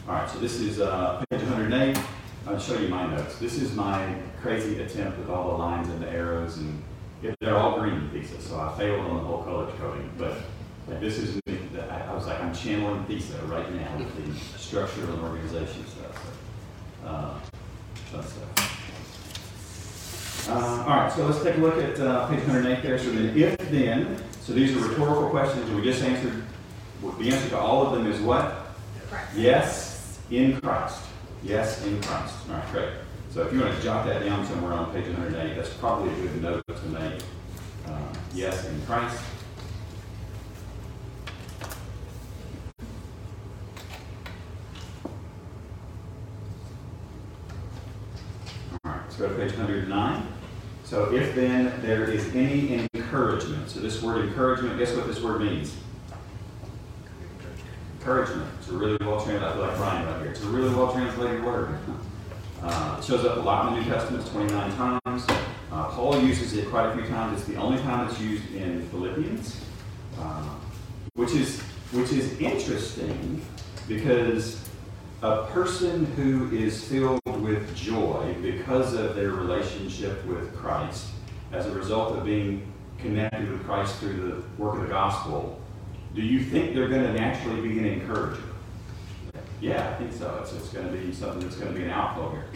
All 0.07 0.15
right, 0.15 0.29
so 0.29 0.39
this 0.39 0.61
is 0.61 0.79
uh, 0.79 1.25
page 1.31 1.41
108. 1.41 1.99
I'll 2.47 2.59
show 2.59 2.79
you 2.79 2.89
my 2.89 3.07
notes. 3.07 3.39
This 3.39 3.61
is 3.61 3.75
my 3.75 4.15
crazy 4.43 4.83
attempt 4.83 5.19
with 5.19 5.31
all 5.31 5.53
the 5.53 5.59
lines 5.59 5.89
and 5.89 6.03
the 6.03 6.11
arrows, 6.11 6.59
and 6.59 6.83
they're 7.41 7.57
all 7.57 7.81
green 7.81 8.11
pieces, 8.11 8.45
so 8.45 8.61
I 8.61 8.77
failed 8.77 9.01
on 9.01 9.17
the 9.17 9.23
whole 9.23 9.43
color 9.45 9.73
coding. 9.79 10.11
But 10.19 10.37
like, 10.87 11.01
this 11.01 11.19
is 11.19 11.41
me. 11.47 11.59
I, 11.91 12.15
was 12.15 12.27
like, 12.27 12.41
I'm 12.41 12.55
channeling 12.55 13.03
PISA 13.05 13.39
right 13.47 13.75
now 13.75 13.97
with 13.97 14.15
the 14.15 14.59
structure 14.59 15.05
and 15.05 15.23
organization 15.23 15.87
stuff. 15.87 16.35
So, 17.03 17.09
uh, 17.09 17.41
stuff. 18.11 18.70
Uh, 20.49 20.85
all 20.87 20.87
right, 20.87 21.13
so 21.13 21.27
let's 21.27 21.43
take 21.43 21.57
a 21.57 21.59
look 21.59 21.77
at 21.77 21.99
uh, 22.01 22.29
page 22.29 22.41
108 22.41 22.83
there. 22.83 22.99
So 22.99 23.11
then, 23.11 23.37
if 23.37 23.59
then, 23.71 24.23
so 24.41 24.53
these 24.53 24.77
are 24.77 24.81
rhetorical 24.81 25.31
questions, 25.31 25.69
and 25.69 25.77
we 25.77 25.83
just 25.83 26.03
answered. 26.03 26.45
The 27.19 27.31
answer 27.31 27.49
to 27.51 27.59
all 27.59 27.87
of 27.87 27.95
them 27.95 28.11
is 28.11 28.21
what? 28.21 28.75
Christ. 29.09 29.37
Yes, 29.37 30.21
in 30.31 30.61
Christ. 30.61 31.03
Yes, 31.43 31.85
in 31.85 32.01
Christ. 32.03 32.35
All 32.49 32.57
right, 32.57 32.73
great. 32.73 32.91
So 33.31 33.43
if 33.47 33.53
you 33.53 33.61
want 33.61 33.77
to 33.77 33.83
jot 33.83 34.07
that 34.07 34.25
down 34.25 34.47
somewhere 34.47 34.73
on 34.73 34.93
page 34.93 35.07
108, 35.07 35.57
that's 35.57 35.73
probably 35.75 36.13
a 36.13 36.17
good 36.17 36.43
note 36.43 36.67
to 36.67 36.87
make. 36.87 37.23
Uh, 37.87 37.99
yes, 38.35 38.67
in 38.67 38.81
Christ. 38.87 39.21
All 48.73 48.79
right, 48.85 49.01
let's 49.03 49.10
go 49.21 49.29
to 49.29 49.35
page 49.35 49.53
109. 49.53 50.27
So 50.85 51.15
if 51.15 51.35
then 51.35 51.81
there 51.83 52.05
is 52.05 52.35
any 52.35 52.89
encouragement, 52.95 53.69
so 53.69 53.81
this 53.81 54.03
word 54.03 54.25
encouragement, 54.25 54.79
guess 54.79 54.95
what 54.97 55.07
this 55.07 55.21
word 55.21 55.43
means? 55.43 55.77
Encouragement. 57.99 58.51
It's 58.59 58.69
a 58.71 58.73
really 58.73 58.97
well 59.03 59.23
translated, 59.23 59.43
I 59.43 59.53
feel 59.53 59.63
like 59.63 59.77
Brian 59.77 60.07
right 60.07 60.23
here. 60.23 60.31
It's 60.31 60.43
a 60.43 60.47
really 60.47 60.75
well 60.75 60.93
translated 60.93 61.45
word. 61.45 61.79
Uh, 62.63 62.97
it 62.99 63.05
shows 63.05 63.25
up 63.27 63.37
a 63.37 63.41
lot 63.41 63.69
in 63.69 63.75
the 63.75 63.81
New 63.83 63.91
Testament, 63.91 64.27
29 64.27 64.77
times. 64.77 65.27
Uh, 65.71 65.89
Paul 65.91 66.21
uses 66.23 66.55
it 66.57 66.69
quite 66.71 66.87
a 66.87 66.95
few 66.95 67.07
times. 67.07 67.41
It's 67.41 67.49
the 67.49 67.57
only 67.57 67.81
time 67.83 68.09
it's 68.09 68.19
used 68.19 68.51
in 68.55 68.89
Philippians, 68.89 69.61
uh, 70.19 70.55
which 71.15 71.33
is 71.33 71.61
which 71.93 72.13
is 72.13 72.39
interesting 72.39 73.45
because 73.87 74.69
a 75.23 75.45
person 75.47 76.07
who 76.07 76.51
is 76.57 76.85
filled 76.85 77.20
with 77.41 77.75
joy 77.77 78.35
because 78.43 78.95
of 78.95 79.15
their 79.15 79.31
relationship 79.31 80.25
with 80.27 80.55
Christ, 80.55 81.09
as 81.53 81.67
a 81.67 81.71
result 81.73 82.17
of 82.17 82.25
being 82.25 82.71
connected 82.99 83.51
with 83.51 83.65
Christ 83.65 83.97
through 83.97 84.15
the 84.31 84.63
work 84.63 84.77
of 84.77 84.83
the 84.83 84.89
gospel, 84.89 85.61
do 86.15 86.23
you 86.23 86.43
think 86.43 86.75
they're 86.75 86.89
going 86.89 87.03
to 87.03 87.13
naturally 87.13 87.61
be 87.61 87.79
an 87.79 87.87
encourager? 87.87 88.43
Yeah, 89.61 89.91
I 89.91 89.95
think 89.95 90.13
so. 90.13 90.39
It's, 90.43 90.53
it's 90.53 90.69
going 90.69 90.91
to 90.91 90.97
be 90.97 91.13
something 91.13 91.41
that's 91.41 91.57
going 91.57 91.73
to 91.73 91.79
be 91.79 91.85
an 91.85 91.91
outflow 91.91 92.31
here. 92.31 92.47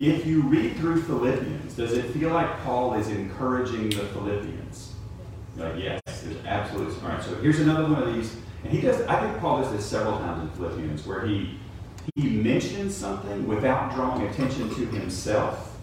If 0.00 0.26
you 0.26 0.42
read 0.42 0.76
through 0.76 1.02
Philippians, 1.02 1.74
does 1.74 1.92
it 1.92 2.06
feel 2.12 2.30
like 2.30 2.48
Paul 2.62 2.94
is 2.94 3.08
encouraging 3.08 3.90
the 3.90 4.06
Philippians? 4.06 4.92
like, 5.56 5.74
yes, 5.76 6.00
there's 6.06 6.44
absolutely. 6.46 6.94
All 7.02 7.08
right, 7.08 7.22
so 7.22 7.34
here's 7.36 7.60
another 7.60 7.84
one 7.84 8.02
of 8.02 8.14
these. 8.14 8.36
And 8.64 8.72
he 8.72 8.80
does, 8.80 9.02
I 9.02 9.20
think 9.20 9.38
Paul 9.38 9.62
does 9.62 9.72
this 9.72 9.84
several 9.84 10.18
times 10.18 10.42
in 10.42 10.48
Philippians, 10.56 11.06
where 11.06 11.26
he 11.26 11.58
he 12.14 12.28
mentions 12.28 12.96
something 12.96 13.46
without 13.46 13.94
drawing 13.94 14.26
attention 14.26 14.68
to 14.70 14.86
himself, 14.86 15.78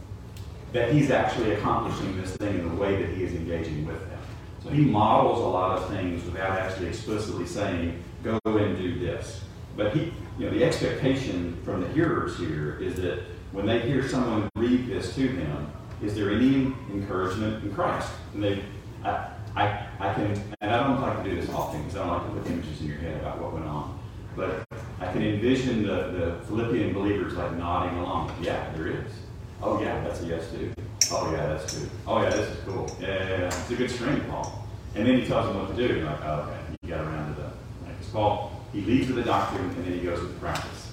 that 0.73 0.91
he's 0.91 1.11
actually 1.11 1.53
accomplishing 1.53 2.19
this 2.19 2.35
thing 2.37 2.59
in 2.59 2.69
the 2.69 2.75
way 2.75 3.01
that 3.01 3.15
he 3.15 3.23
is 3.23 3.33
engaging 3.33 3.85
with 3.85 3.99
them. 4.09 4.19
So 4.63 4.69
he 4.69 4.83
models 4.83 5.39
a 5.39 5.47
lot 5.47 5.77
of 5.77 5.89
things 5.89 6.23
without 6.25 6.59
actually 6.59 6.87
explicitly 6.87 7.45
saying, 7.45 8.03
go 8.23 8.39
and 8.45 8.77
do 8.77 8.99
this. 8.99 9.43
But 9.75 9.95
he, 9.95 10.13
you 10.37 10.45
know, 10.45 10.51
the 10.51 10.63
expectation 10.63 11.57
from 11.63 11.81
the 11.81 11.87
hearers 11.89 12.37
here 12.37 12.77
is 12.79 12.95
that 12.97 13.23
when 13.51 13.65
they 13.65 13.79
hear 13.79 14.07
someone 14.07 14.49
read 14.55 14.87
this 14.87 15.15
to 15.15 15.27
them, 15.29 15.71
is 16.03 16.15
there 16.15 16.31
any 16.31 16.73
encouragement 16.91 17.63
in 17.63 17.73
Christ? 17.73 18.09
And 18.33 18.43
they, 18.43 18.63
I, 19.03 19.31
I, 19.55 19.87
I 19.99 20.13
can, 20.13 20.31
and 20.61 20.71
I 20.71 20.83
don't 20.83 21.01
like 21.01 21.23
to 21.23 21.29
do 21.29 21.39
this 21.39 21.49
often 21.49 21.81
because 21.81 21.97
I 21.97 22.05
don't 22.05 22.09
like 22.09 22.27
to 22.27 22.41
put 22.41 22.51
images 22.51 22.81
in 22.81 22.87
your 22.87 22.97
head 22.97 23.21
about 23.21 23.41
what 23.41 23.53
went 23.53 23.65
on. 23.65 23.99
But 24.35 24.68
I 25.09 25.11
can 25.11 25.23
envision 25.23 25.81
the, 25.81 26.11
the 26.11 26.45
Philippian 26.45 26.93
believers 26.93 27.33
like 27.33 27.57
nodding 27.57 27.97
along. 27.97 28.31
Yeah, 28.43 28.71
there 28.73 28.89
is. 28.89 29.11
Oh 29.59 29.81
yeah, 29.81 30.03
that's 30.03 30.21
a 30.21 30.27
yes 30.27 30.51
too. 30.51 30.71
Oh 31.11 31.31
yeah, 31.31 31.47
that's 31.47 31.75
good. 31.75 31.89
Oh 32.05 32.21
yeah, 32.21 32.29
this 32.29 32.47
is 32.55 32.63
cool. 32.63 32.87
Yeah, 33.01 33.07
yeah, 33.07 33.29
yeah. 33.29 33.45
It's 33.47 33.71
a 33.71 33.75
good 33.75 33.89
string, 33.89 34.21
Paul. 34.29 34.67
And 34.93 35.07
then 35.07 35.19
he 35.19 35.25
tells 35.25 35.47
them 35.47 35.57
what 35.57 35.75
to 35.75 35.87
do. 35.87 35.95
You're 35.95 36.05
like, 36.05 36.23
oh, 36.23 36.41
okay, 36.41 36.59
you 36.83 36.89
got 36.89 37.01
around 37.01 37.33
to 37.33 37.41
the. 37.41 37.47
Like, 37.87 38.13
Paul, 38.13 38.61
he 38.71 38.81
leads 38.81 39.07
with 39.07 39.15
the 39.15 39.23
doctrine 39.23 39.65
and 39.65 39.83
then 39.83 39.93
he 39.93 39.99
goes 40.01 40.21
with 40.21 40.31
the 40.31 40.39
practice. 40.39 40.91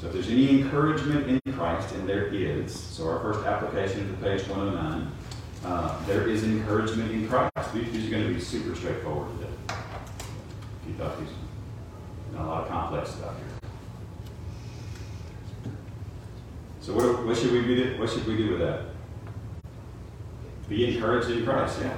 So 0.00 0.08
if 0.08 0.12
there's 0.12 0.28
any 0.28 0.60
encouragement 0.60 1.40
in 1.46 1.52
Christ, 1.52 1.94
and 1.94 2.08
there 2.08 2.26
is, 2.26 2.74
so 2.74 3.06
our 3.06 3.20
first 3.20 3.46
application 3.46 4.08
to 4.08 4.14
page 4.24 4.44
109, 4.48 5.12
uh, 5.64 6.04
there 6.06 6.26
is 6.26 6.42
encouragement 6.42 7.12
in 7.12 7.28
Christ. 7.28 7.52
These 7.72 8.08
are 8.08 8.10
going 8.10 8.26
to 8.26 8.34
be 8.34 8.40
super 8.40 8.74
straightforward 8.74 9.38
today. 9.38 9.52
If 9.68 10.88
you 10.88 10.94
thought 10.94 11.20
these 11.20 11.28
a 12.36 12.42
lot 12.42 12.62
of 12.64 12.68
complex 12.68 13.10
stuff 13.10 13.34
here. 13.36 13.70
So 16.80 16.94
what, 16.94 17.24
what 17.26 17.36
should 17.36 17.52
we 17.52 17.62
do? 17.62 17.96
What 17.98 18.10
should 18.10 18.26
we 18.26 18.36
do 18.36 18.50
with 18.52 18.60
that? 18.60 18.86
Be 20.68 20.94
encouraged 20.96 21.30
in 21.30 21.44
Christ, 21.44 21.78
yeah. 21.80 21.96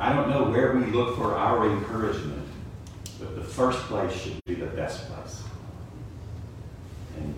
I 0.00 0.12
don't 0.12 0.28
know 0.28 0.44
where 0.44 0.72
we 0.72 0.86
look 0.86 1.16
for 1.16 1.34
our 1.34 1.70
encouragement, 1.70 2.48
but 3.20 3.36
the 3.36 3.44
first 3.44 3.78
place 3.80 4.12
should 4.12 4.44
be 4.44 4.54
the 4.54 4.66
best 4.66 5.08
place. 5.10 5.42
And 7.16 7.34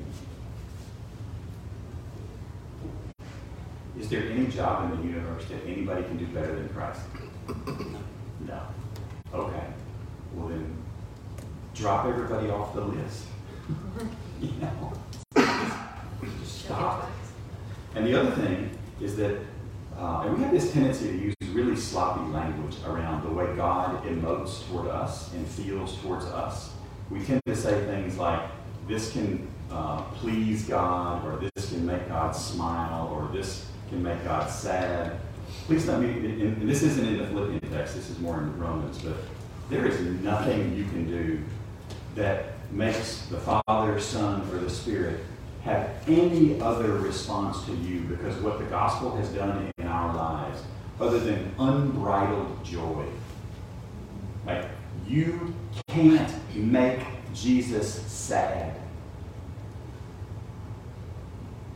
is 3.99 4.08
there 4.08 4.23
any 4.23 4.46
job 4.46 4.90
in 4.90 4.99
the 5.00 5.06
universe 5.06 5.44
that 5.46 5.62
anybody 5.66 6.02
can 6.04 6.16
do 6.16 6.26
better 6.26 6.54
than 6.54 6.68
Christ? 6.70 7.00
No. 8.40 8.62
Okay. 9.35 9.66
Well 10.35 10.49
then, 10.49 10.76
drop 11.76 12.06
everybody 12.06 12.49
off 12.49 12.75
the 12.75 12.80
list. 12.80 13.26
you 14.40 14.52
know, 14.61 14.92
just 16.40 16.64
stop. 16.64 17.11
And 17.95 18.06
the 18.06 18.18
other 18.18 18.30
thing 18.30 18.71
is 19.00 19.16
that, 19.16 19.38
uh, 19.97 20.23
and 20.25 20.37
we 20.37 20.42
have 20.42 20.52
this 20.52 20.73
tendency 20.73 21.09
to 21.09 21.16
use 21.16 21.35
really 21.52 21.76
sloppy 21.76 22.30
language 22.33 22.76
around 22.87 23.25
the 23.25 23.30
way 23.30 23.47
God 23.56 24.04
emotes 24.04 24.66
toward 24.68 24.88
us 24.88 25.33
and 25.33 25.47
feels 25.47 25.97
towards 26.02 26.26
us. 26.26 26.73
We 27.11 27.25
tend 27.25 27.40
to 27.47 27.56
say 27.56 27.85
things 27.87 28.18
like, 28.18 28.42
this 28.87 29.12
can 29.12 29.49
uh, 29.71 30.02
please 30.02 30.64
God, 30.64 31.25
or 31.26 31.38
this 31.38 31.71
can 31.71 31.85
make 31.85 32.09
God 32.09 32.33
smile, 32.33 33.09
or 33.09 33.35
this 33.35 33.66
can 33.88 34.02
make 34.02 34.23
God 34.25 34.50
sad. 34.50 35.18
Please 35.64 35.87
let 35.87 36.00
me, 36.00 36.09
and 36.09 36.68
this 36.68 36.83
isn't 36.83 37.06
in 37.06 37.18
the 37.18 37.26
Philippian 37.26 37.73
text, 37.73 37.95
this 37.95 38.11
is 38.11 38.18
more 38.18 38.38
in 38.38 38.59
Romans, 38.59 38.99
but 38.99 39.16
there 39.71 39.87
is 39.87 40.00
nothing 40.23 40.76
you 40.76 40.85
can 40.85 41.06
do 41.09 41.42
that 42.16 42.46
makes 42.73 43.26
the 43.26 43.38
Father, 43.38 44.00
Son, 44.00 44.40
or 44.50 44.58
the 44.58 44.70
Spirit 44.70 45.20
have 45.62 45.90
any 46.08 46.61
other 46.61 46.92
response 46.94 47.64
to 47.66 47.73
you 47.76 48.00
because 48.00 48.35
what 48.37 48.58
the 48.58 48.64
gospel 48.64 49.14
has 49.16 49.28
done 49.30 49.70
in 49.78 49.87
our 49.87 50.14
lives, 50.14 50.62
other 51.00 51.20
than 51.20 51.54
unbridled 51.58 52.64
joy. 52.64 53.04
Like, 54.46 54.64
you 55.06 55.54
can't 55.88 56.32
make 56.54 57.00
Jesus 57.35 58.02
sad. 58.06 58.75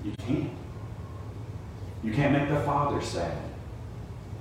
You 0.04 0.12
can't. 0.26 0.50
You 2.02 2.12
can't 2.12 2.32
make 2.32 2.48
the 2.48 2.60
Father 2.60 3.02
sad. 3.02 3.36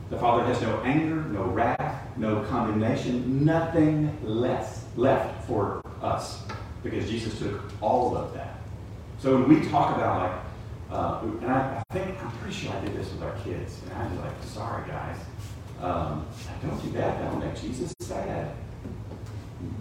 The 0.10 0.18
Father 0.18 0.46
has 0.46 0.62
no 0.62 0.80
anger, 0.82 1.16
no 1.16 1.44
wrath, 1.44 2.08
no 2.18 2.44
condemnation, 2.44 3.44
nothing 3.44 4.18
less 4.24 4.86
left 4.96 5.46
for 5.46 5.82
us 6.04 6.44
because 6.84 7.10
Jesus 7.10 7.38
took 7.40 7.62
all 7.82 8.16
of 8.16 8.34
that. 8.34 8.60
So 9.20 9.38
when 9.38 9.50
we 9.50 9.70
talk 9.70 9.96
about 9.96 10.22
like, 10.22 10.42
uh, 10.92 11.22
and 11.42 11.52
I, 11.52 11.84
I, 11.90 11.94
think 11.94 12.24
I'm 12.24 12.32
pretty 12.38 12.56
sure 12.56 12.74
I 12.74 12.80
did 12.80 12.96
this 12.96 13.12
with 13.12 13.22
our 13.22 13.36
kids, 13.44 13.82
and 13.84 13.94
I 13.94 14.08
was 14.08 14.20
like, 14.20 14.44
sorry 14.44 14.88
guys, 14.88 15.18
um, 15.82 16.26
don't 16.62 16.82
do 16.82 16.92
that. 16.92 17.20
That'll 17.20 17.40
make 17.40 17.60
Jesus 17.60 17.94
sad. 18.00 18.54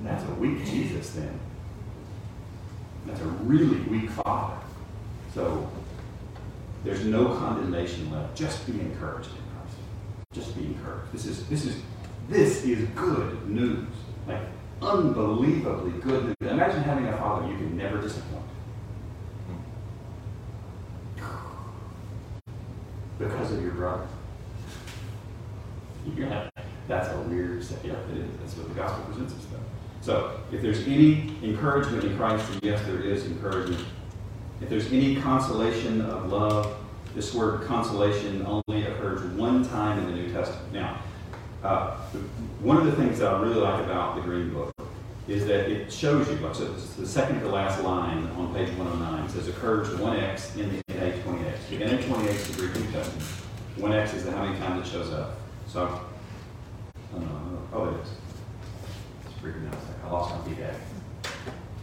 That's 0.04 0.24
a 0.24 0.34
weak 0.34 0.64
Jesus 0.64 1.10
then. 1.10 1.38
That's 3.06 3.20
a 3.20 3.26
really 3.26 3.80
weak 3.82 4.10
father. 4.10 4.58
So 5.34 5.70
there's 6.84 7.04
no 7.04 7.34
condemnation 7.36 8.10
left. 8.10 8.36
Just 8.36 8.66
be 8.66 8.78
encouraged 8.80 9.30
in 9.30 9.42
Christ. 9.52 9.76
just 10.32 10.56
be 10.56 10.66
encouraged. 10.66 11.12
This 11.12 11.26
is 11.26 11.46
this 11.48 11.64
is 11.64 11.76
this 12.28 12.64
is 12.64 12.86
good 12.90 13.48
news. 13.48 13.86
Like 14.26 14.42
unbelievably 14.80 16.00
good. 16.00 16.34
Imagine 16.40 16.82
having 16.82 17.06
a 17.06 17.16
father 17.16 17.48
you 17.48 17.56
can 17.56 17.76
never 17.76 18.00
disappoint. 18.00 18.44
Because 23.18 23.52
of 23.52 23.62
your 23.62 23.72
brother. 23.72 24.06
Yeah, 26.16 26.48
that's 26.86 27.08
a 27.08 27.18
weird 27.22 27.62
set. 27.64 27.84
Yeah, 27.84 27.92
it 27.92 28.18
is. 28.18 28.30
That's 28.40 28.56
what 28.56 28.68
the 28.68 28.74
gospel 28.74 29.04
presents 29.06 29.34
us 29.34 29.46
though. 29.50 29.58
So 30.00 30.40
if 30.52 30.62
there's 30.62 30.86
any 30.86 31.34
encouragement 31.42 32.04
in 32.04 32.16
Christ, 32.16 32.48
then 32.48 32.60
yes, 32.62 32.86
there 32.86 33.00
is 33.00 33.26
encouragement. 33.26 33.84
If 34.60 34.68
there's 34.68 34.86
any 34.92 35.16
consolation 35.16 36.00
of 36.00 36.32
love, 36.32 36.76
this 37.14 37.34
word 37.34 37.66
consolation 37.66 38.46
only 38.46 38.84
occurs 38.86 39.22
one 39.32 39.68
time 39.68 39.98
in 39.98 40.06
the 40.06 40.12
New 40.12 40.32
Testament. 40.32 40.72
Now, 40.72 41.00
uh, 41.62 41.96
one 42.60 42.76
of 42.76 42.86
the 42.86 42.92
things 42.92 43.18
that 43.18 43.32
I 43.32 43.40
really 43.40 43.60
like 43.60 43.84
about 43.84 44.16
the 44.16 44.22
Green 44.22 44.52
Book 44.52 44.72
is 45.26 45.46
that 45.46 45.70
it 45.70 45.92
shows 45.92 46.28
you, 46.28 46.38
so 46.54 46.64
the 46.72 47.06
second 47.06 47.40
to 47.40 47.48
last 47.48 47.82
line 47.82 48.26
on 48.36 48.54
page 48.54 48.70
109 48.76 49.28
says 49.28 49.48
occurs 49.48 49.88
1x 49.88 50.56
in 50.56 50.76
the 50.76 50.82
NA28. 50.94 51.68
The 51.68 51.78
NA28 51.80 52.28
is 52.28 52.56
the 52.56 52.62
Greek 52.62 52.74
New 52.76 52.92
Testament. 52.92 53.28
1x 53.76 54.14
is 54.14 54.24
the 54.24 54.32
how 54.32 54.44
many 54.44 54.58
times 54.58 54.88
it 54.88 54.90
shows 54.90 55.12
up. 55.12 55.36
So, 55.66 56.00
uh, 57.14 57.20
oh, 57.74 57.88
it 57.88 58.00
is. 58.02 58.08
It's 59.26 59.34
freaking 59.42 59.68
out. 59.68 59.78
I 60.04 60.10
lost 60.10 60.34
my 60.34 60.52
BDAG. 60.52 60.74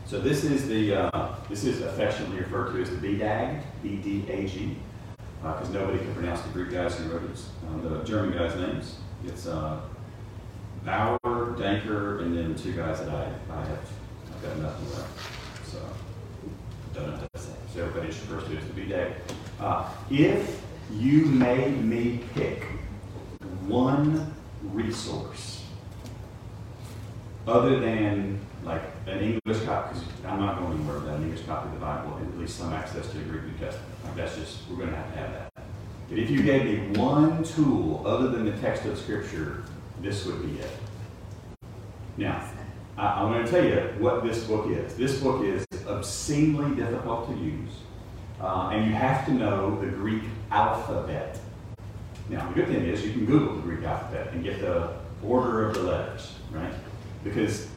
So 0.08 0.20
this 0.20 0.44
is 0.44 0.68
the 0.68 0.96
uh, 0.96 1.36
this 1.50 1.64
is 1.66 1.82
affectionately 1.82 2.40
referred 2.40 2.74
to 2.74 2.82
as 2.82 2.90
the 2.90 2.96
BDAG, 2.98 3.62
B-D-A-G 3.84 4.78
because 5.42 5.70
uh, 5.70 5.74
nobody 5.74 6.00
can 6.00 6.14
pronounce 6.16 6.42
the 6.42 6.50
Greek 6.50 6.72
guys 6.72 6.96
who 6.98 7.12
wrote 7.12 7.28
this, 7.30 7.50
uh, 7.68 7.90
the 7.90 8.04
German 8.04 8.38
guys' 8.38 8.56
names. 8.56 8.96
It's 9.26 9.48
uh, 9.48 9.82
Bauer, 10.84 11.18
Danker, 11.24 12.22
and 12.22 12.38
then 12.38 12.56
two 12.56 12.74
guys 12.74 13.00
that 13.00 13.10
I, 13.10 13.32
I 13.52 13.66
have 13.66 13.90
I've 14.36 14.42
got 14.42 14.58
nothing 14.58 14.90
left. 14.90 15.72
So 15.72 15.80
don't 16.94 17.08
know 17.08 17.18
what 17.18 17.34
to 17.34 17.40
say. 17.40 17.54
So 17.74 17.86
everybody 17.86 18.12
should 18.12 18.24
first 18.24 18.50
it 18.52 18.58
as 18.60 18.68
the 18.68 18.74
B-Day. 18.74 19.16
Uh, 19.60 19.90
if 20.10 20.62
you 20.92 21.26
made 21.26 21.84
me 21.84 22.24
pick 22.34 22.64
one 23.68 24.34
resource 24.64 25.64
other 27.48 27.80
than 27.80 28.40
like 28.64 28.82
an 29.08 29.20
English 29.20 29.64
copy, 29.66 30.00
because 30.00 30.26
I'm 30.26 30.40
not 30.40 30.60
going 30.60 30.74
anywhere 30.74 31.00
without 31.00 31.18
an 31.18 31.24
English 31.24 31.46
copy 31.46 31.68
of 31.68 31.74
the 31.76 31.80
Bible, 31.80 32.18
and 32.18 32.34
at 32.34 32.40
least 32.40 32.58
some 32.58 32.74
access 32.74 33.08
to 33.12 33.18
the 33.18 33.24
Greek 33.26 33.44
New 33.44 33.58
Testament. 33.60 33.95
That's 34.16 34.36
just, 34.36 34.60
we're 34.70 34.78
going 34.78 34.90
to 34.90 34.96
have 34.96 35.14
to 35.14 35.20
have 35.20 35.32
that. 35.32 35.52
But 36.10 36.20
if 36.20 36.30
you 36.30 36.44
gave 36.44 36.66
me 36.66 37.00
one 37.00 37.44
tool 37.44 38.04
other 38.06 38.30
than 38.30 38.46
the 38.46 38.56
text 38.62 38.86
of 38.86 38.98
Scripture, 38.98 39.64
this 40.02 40.26
would 40.26 40.42
be 40.42 40.60
it. 40.60 40.70
Now, 42.18 42.48
I, 42.98 43.24
am 43.24 43.32
going 43.32 43.46
to 43.46 43.52
tell 43.52 43.64
you 43.64 43.76
what 44.00 44.24
this 44.24 44.44
book 44.44 44.70
is. 44.70 44.96
This 44.96 45.20
book 45.20 45.44
is 45.44 45.66
obscenely 45.88 46.76
difficult 46.76 47.28
to 47.30 47.36
use, 47.36 47.72
uh, 48.40 48.70
and 48.72 48.86
you 48.86 48.94
have 48.94 49.26
to 49.26 49.34
know 49.34 49.80
the 49.82 49.88
Greek 49.88 50.24
alphabet. 50.52 51.40
Now, 52.30 52.48
the 52.48 52.54
good 52.54 52.68
thing 52.68 52.86
is 52.86 53.06
you 53.06 53.12
can 53.12 53.26
Google 53.26 53.56
the 53.56 53.62
Greek 53.64 53.84
alphabet 53.84 54.32
and 54.32 54.44
get 54.44 54.62
the 54.62 54.94
order 55.24 55.68
of 55.68 55.76
the 55.76 55.84
letters, 55.84 56.36
right? 56.52 56.74
Because 57.24 57.68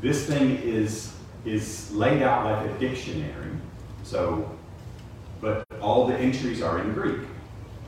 this 0.00 0.26
thing 0.26 0.56
is 0.58 1.14
is 1.44 1.90
laid 1.90 2.22
out 2.22 2.44
like 2.44 2.70
a 2.70 2.78
dictionary. 2.78 3.50
So, 4.04 4.56
but 5.42 5.66
all 5.82 6.06
the 6.06 6.16
entries 6.16 6.62
are 6.62 6.78
in 6.78 6.94
Greek. 6.94 7.18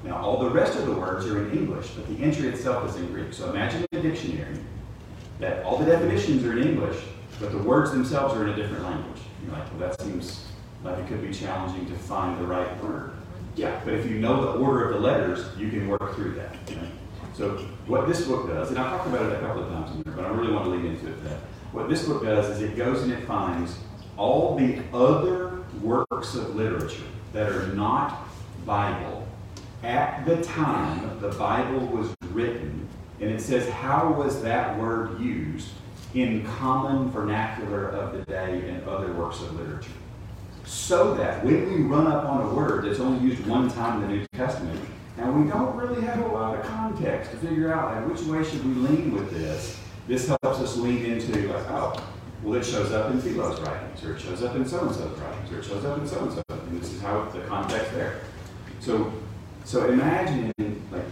Now, 0.02 0.16
all 0.16 0.38
the 0.38 0.50
rest 0.50 0.76
of 0.76 0.84
the 0.84 0.92
words 0.92 1.24
are 1.26 1.42
in 1.42 1.56
English, 1.56 1.90
but 1.90 2.06
the 2.08 2.22
entry 2.22 2.48
itself 2.48 2.86
is 2.90 2.96
in 2.96 3.06
Greek. 3.06 3.32
So 3.32 3.48
imagine 3.48 3.86
a 3.92 4.02
dictionary 4.02 4.58
that 5.38 5.64
all 5.64 5.78
the 5.78 5.86
definitions 5.86 6.44
are 6.44 6.58
in 6.58 6.68
English, 6.68 7.02
but 7.40 7.52
the 7.52 7.58
words 7.58 7.92
themselves 7.92 8.34
are 8.34 8.42
in 8.42 8.50
a 8.50 8.56
different 8.56 8.82
language. 8.82 9.20
You're 9.42 9.52
like, 9.52 9.70
well, 9.70 9.88
that 9.88 10.00
seems 10.00 10.46
like 10.82 10.98
it 10.98 11.06
could 11.06 11.22
be 11.22 11.32
challenging 11.32 11.86
to 11.86 11.94
find 11.94 12.38
the 12.38 12.44
right 12.44 12.84
word. 12.84 13.12
Yeah, 13.56 13.80
but 13.84 13.94
if 13.94 14.10
you 14.10 14.18
know 14.18 14.52
the 14.52 14.58
order 14.58 14.90
of 14.90 14.94
the 14.94 15.00
letters, 15.00 15.46
you 15.56 15.70
can 15.70 15.88
work 15.88 16.16
through 16.16 16.34
that. 16.34 16.56
So 17.34 17.56
what 17.86 18.08
this 18.08 18.26
book 18.26 18.48
does, 18.48 18.70
and 18.70 18.78
I've 18.78 18.90
talked 18.90 19.08
about 19.08 19.26
it 19.26 19.32
a 19.32 19.40
couple 19.40 19.62
of 19.62 19.68
times 19.70 19.92
in 19.92 20.02
there, 20.02 20.12
but 20.12 20.24
I 20.24 20.28
really 20.28 20.52
want 20.52 20.64
to 20.64 20.70
lead 20.70 20.84
into 20.84 21.08
it 21.08 21.16
today. 21.22 21.38
What 21.72 21.88
this 21.88 22.06
book 22.06 22.24
does 22.24 22.48
is 22.50 22.62
it 22.62 22.76
goes 22.76 23.02
and 23.02 23.12
it 23.12 23.24
finds 23.26 23.78
all 24.16 24.56
the 24.56 24.80
other 24.92 25.64
works 25.82 26.34
of 26.34 26.54
literature 26.54 27.02
that 27.34 27.52
are 27.52 27.66
not 27.74 28.26
Bible 28.64 29.26
at 29.82 30.24
the 30.24 30.42
time 30.42 31.20
the 31.20 31.28
Bible 31.30 31.80
was 31.80 32.14
written 32.30 32.88
and 33.20 33.30
it 33.30 33.40
says, 33.40 33.68
how 33.68 34.12
was 34.12 34.42
that 34.42 34.78
word 34.78 35.20
used 35.20 35.68
in 36.14 36.46
common 36.46 37.10
vernacular 37.10 37.88
of 37.88 38.12
the 38.12 38.24
day 38.24 38.68
and 38.68 38.82
other 38.88 39.12
works 39.12 39.40
of 39.40 39.54
literature? 39.54 39.90
So 40.64 41.14
that 41.14 41.44
when 41.44 41.70
we 41.70 41.82
run 41.82 42.06
up 42.06 42.24
on 42.24 42.46
a 42.46 42.54
word 42.54 42.84
that's 42.84 43.00
only 43.00 43.26
used 43.28 43.46
one 43.46 43.70
time 43.70 44.02
in 44.02 44.08
the 44.08 44.16
New 44.16 44.26
Testament, 44.34 44.80
and 45.18 45.44
we 45.44 45.50
don't 45.50 45.76
really 45.76 46.02
have 46.02 46.20
a 46.20 46.28
lot 46.28 46.58
of 46.58 46.64
context 46.64 47.30
to 47.32 47.36
figure 47.36 47.72
out 47.72 47.94
like, 47.94 48.08
which 48.08 48.26
way 48.26 48.42
should 48.42 48.64
we 48.64 48.74
lean 48.88 49.12
with 49.12 49.30
this, 49.30 49.78
this 50.08 50.28
helps 50.28 50.60
us 50.60 50.76
lean 50.76 51.04
into 51.04 51.52
like, 51.52 51.70
oh, 51.70 51.94
well, 52.42 52.60
it 52.60 52.64
shows 52.64 52.92
up 52.92 53.10
in 53.10 53.20
Philo's 53.20 53.60
writings, 53.60 54.04
or 54.04 54.16
it 54.16 54.20
shows 54.20 54.42
up 54.42 54.54
in 54.56 54.66
so-and-so's 54.66 55.18
writings, 55.18 55.52
or 55.52 55.58
it 55.60 55.64
shows 55.64 55.84
up 55.84 55.98
in 55.98 56.06
so-and-so, 56.06 56.42
and 56.74 56.82
this 56.82 56.92
is 56.92 57.00
how 57.00 57.24
the 57.26 57.40
context 57.42 57.92
there. 57.92 58.20
So, 58.80 59.12
so 59.64 59.88
imagine 59.88 60.52
like 60.90 61.04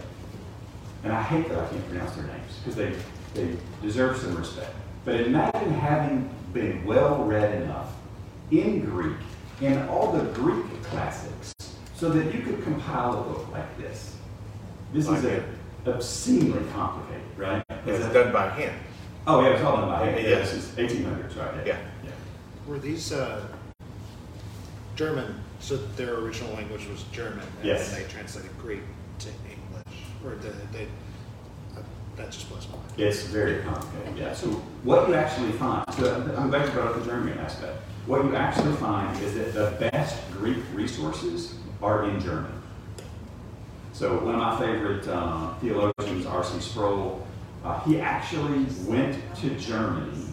and 1.03 1.11
I 1.11 1.21
hate 1.21 1.49
that 1.49 1.57
I 1.57 1.67
can't 1.67 1.89
pronounce 1.89 2.15
their 2.15 2.25
names 2.25 2.59
because 2.59 2.75
they, 2.75 2.93
they 3.33 3.57
deserve 3.81 4.17
some 4.17 4.35
respect. 4.35 4.73
But 5.03 5.21
imagine 5.21 5.73
having 5.73 6.29
been 6.53 6.85
well 6.85 7.23
read 7.23 7.61
enough 7.61 7.93
in 8.51 8.81
Greek 8.81 9.17
in 9.59 9.77
all 9.89 10.11
the 10.13 10.23
Greek 10.31 10.65
classics 10.83 11.53
so 11.95 12.09
that 12.09 12.33
you 12.33 12.41
could 12.41 12.63
compile 12.63 13.19
a 13.19 13.23
book 13.23 13.51
like 13.51 13.77
this. 13.77 14.15
This 14.93 15.07
is 15.07 15.25
a, 15.25 15.43
obscenely 15.85 16.63
complicated, 16.71 17.23
right? 17.35 17.63
It's 17.85 18.13
done 18.13 18.31
by 18.31 18.49
hand. 18.49 18.79
Oh, 19.27 19.41
yeah, 19.41 19.49
it's 19.49 19.63
all 19.63 19.77
done 19.77 19.89
by 19.89 20.05
hand. 20.05 20.25
Yeah, 20.25 20.39
this 20.39 20.53
is 20.53 20.65
1800s, 20.75 21.35
right? 21.37 21.67
Yeah. 21.67 21.77
yeah. 22.03 22.11
Were 22.65 22.79
these 22.79 23.11
uh, 23.11 23.45
German, 24.95 25.35
so 25.59 25.77
their 25.95 26.15
original 26.15 26.53
language 26.53 26.87
was 26.87 27.03
German, 27.11 27.39
and 27.39 27.65
yes. 27.65 27.91
then 27.91 28.01
they 28.01 28.09
translated 28.09 28.51
Greek 28.59 28.81
to 29.19 29.29
English, 29.29 30.03
or 30.23 30.35
the, 30.35 30.49
the 30.71 30.83
uh, 31.75 31.83
that 32.15 32.31
just 32.31 32.49
blows 32.49 32.67
my 32.69 32.77
mind. 32.77 32.89
It's 32.97 33.23
very 33.23 33.63
complicated, 33.63 34.17
yeah. 34.17 34.33
So 34.33 34.49
what 34.83 35.07
you 35.07 35.15
actually 35.15 35.51
find, 35.53 35.91
so 35.93 36.33
I'm 36.37 36.49
glad 36.49 36.67
you 36.67 36.71
brought 36.73 36.89
up 36.89 36.99
the 36.99 37.05
German 37.05 37.37
aspect. 37.39 37.77
What 38.05 38.23
you 38.25 38.35
actually 38.35 38.75
find 38.75 39.17
is 39.23 39.33
that 39.35 39.53
the 39.53 39.89
best 39.89 40.19
Greek 40.31 40.57
resources 40.73 41.55
are 41.81 42.09
in 42.09 42.19
German. 42.19 42.61
So 43.93 44.17
one 44.25 44.35
of 44.35 44.41
my 44.41 44.59
favorite 44.59 45.07
uh, 45.07 45.53
theologians, 45.55 46.25
R.C. 46.25 46.59
Sproul, 46.59 47.25
uh, 47.63 47.79
he 47.81 47.99
actually 47.99 48.65
went 48.85 49.17
to 49.37 49.51
Germany 49.51 50.25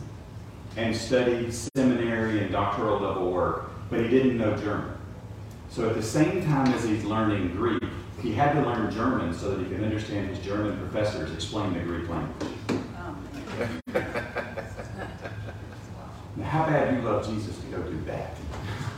and 0.77 0.97
studied 0.97 1.53
seminary 1.53 2.41
and 2.41 2.51
doctoral 2.51 3.01
level 3.01 3.31
work, 3.31 3.70
but 3.91 4.01
he 4.01 4.09
didn't 4.09 4.39
know 4.39 4.57
German. 4.57 4.95
So 5.69 5.89
at 5.89 5.95
the 5.95 6.03
same 6.03 6.45
time 6.45 6.69
as 6.69 6.85
he's 6.85 7.05
learning 7.05 7.55
Greek, 7.55 7.83
he 8.23 8.33
had 8.33 8.53
to 8.55 8.63
learn 8.63 8.91
German 8.91 9.35
so 9.35 9.51
that 9.51 9.65
he 9.65 9.71
could 9.71 9.83
understand 9.83 10.29
his 10.29 10.39
German 10.45 10.79
professors 10.79 11.33
explain 11.33 11.75
the 11.75 11.81
Greek 11.81 12.09
language. 12.09 12.49
how 16.51 16.67
bad 16.67 16.97
you 16.97 17.03
love 17.03 17.25
Jesus 17.27 17.57
to 17.59 17.67
go 17.67 17.83
do 17.83 18.01
that? 18.07 18.37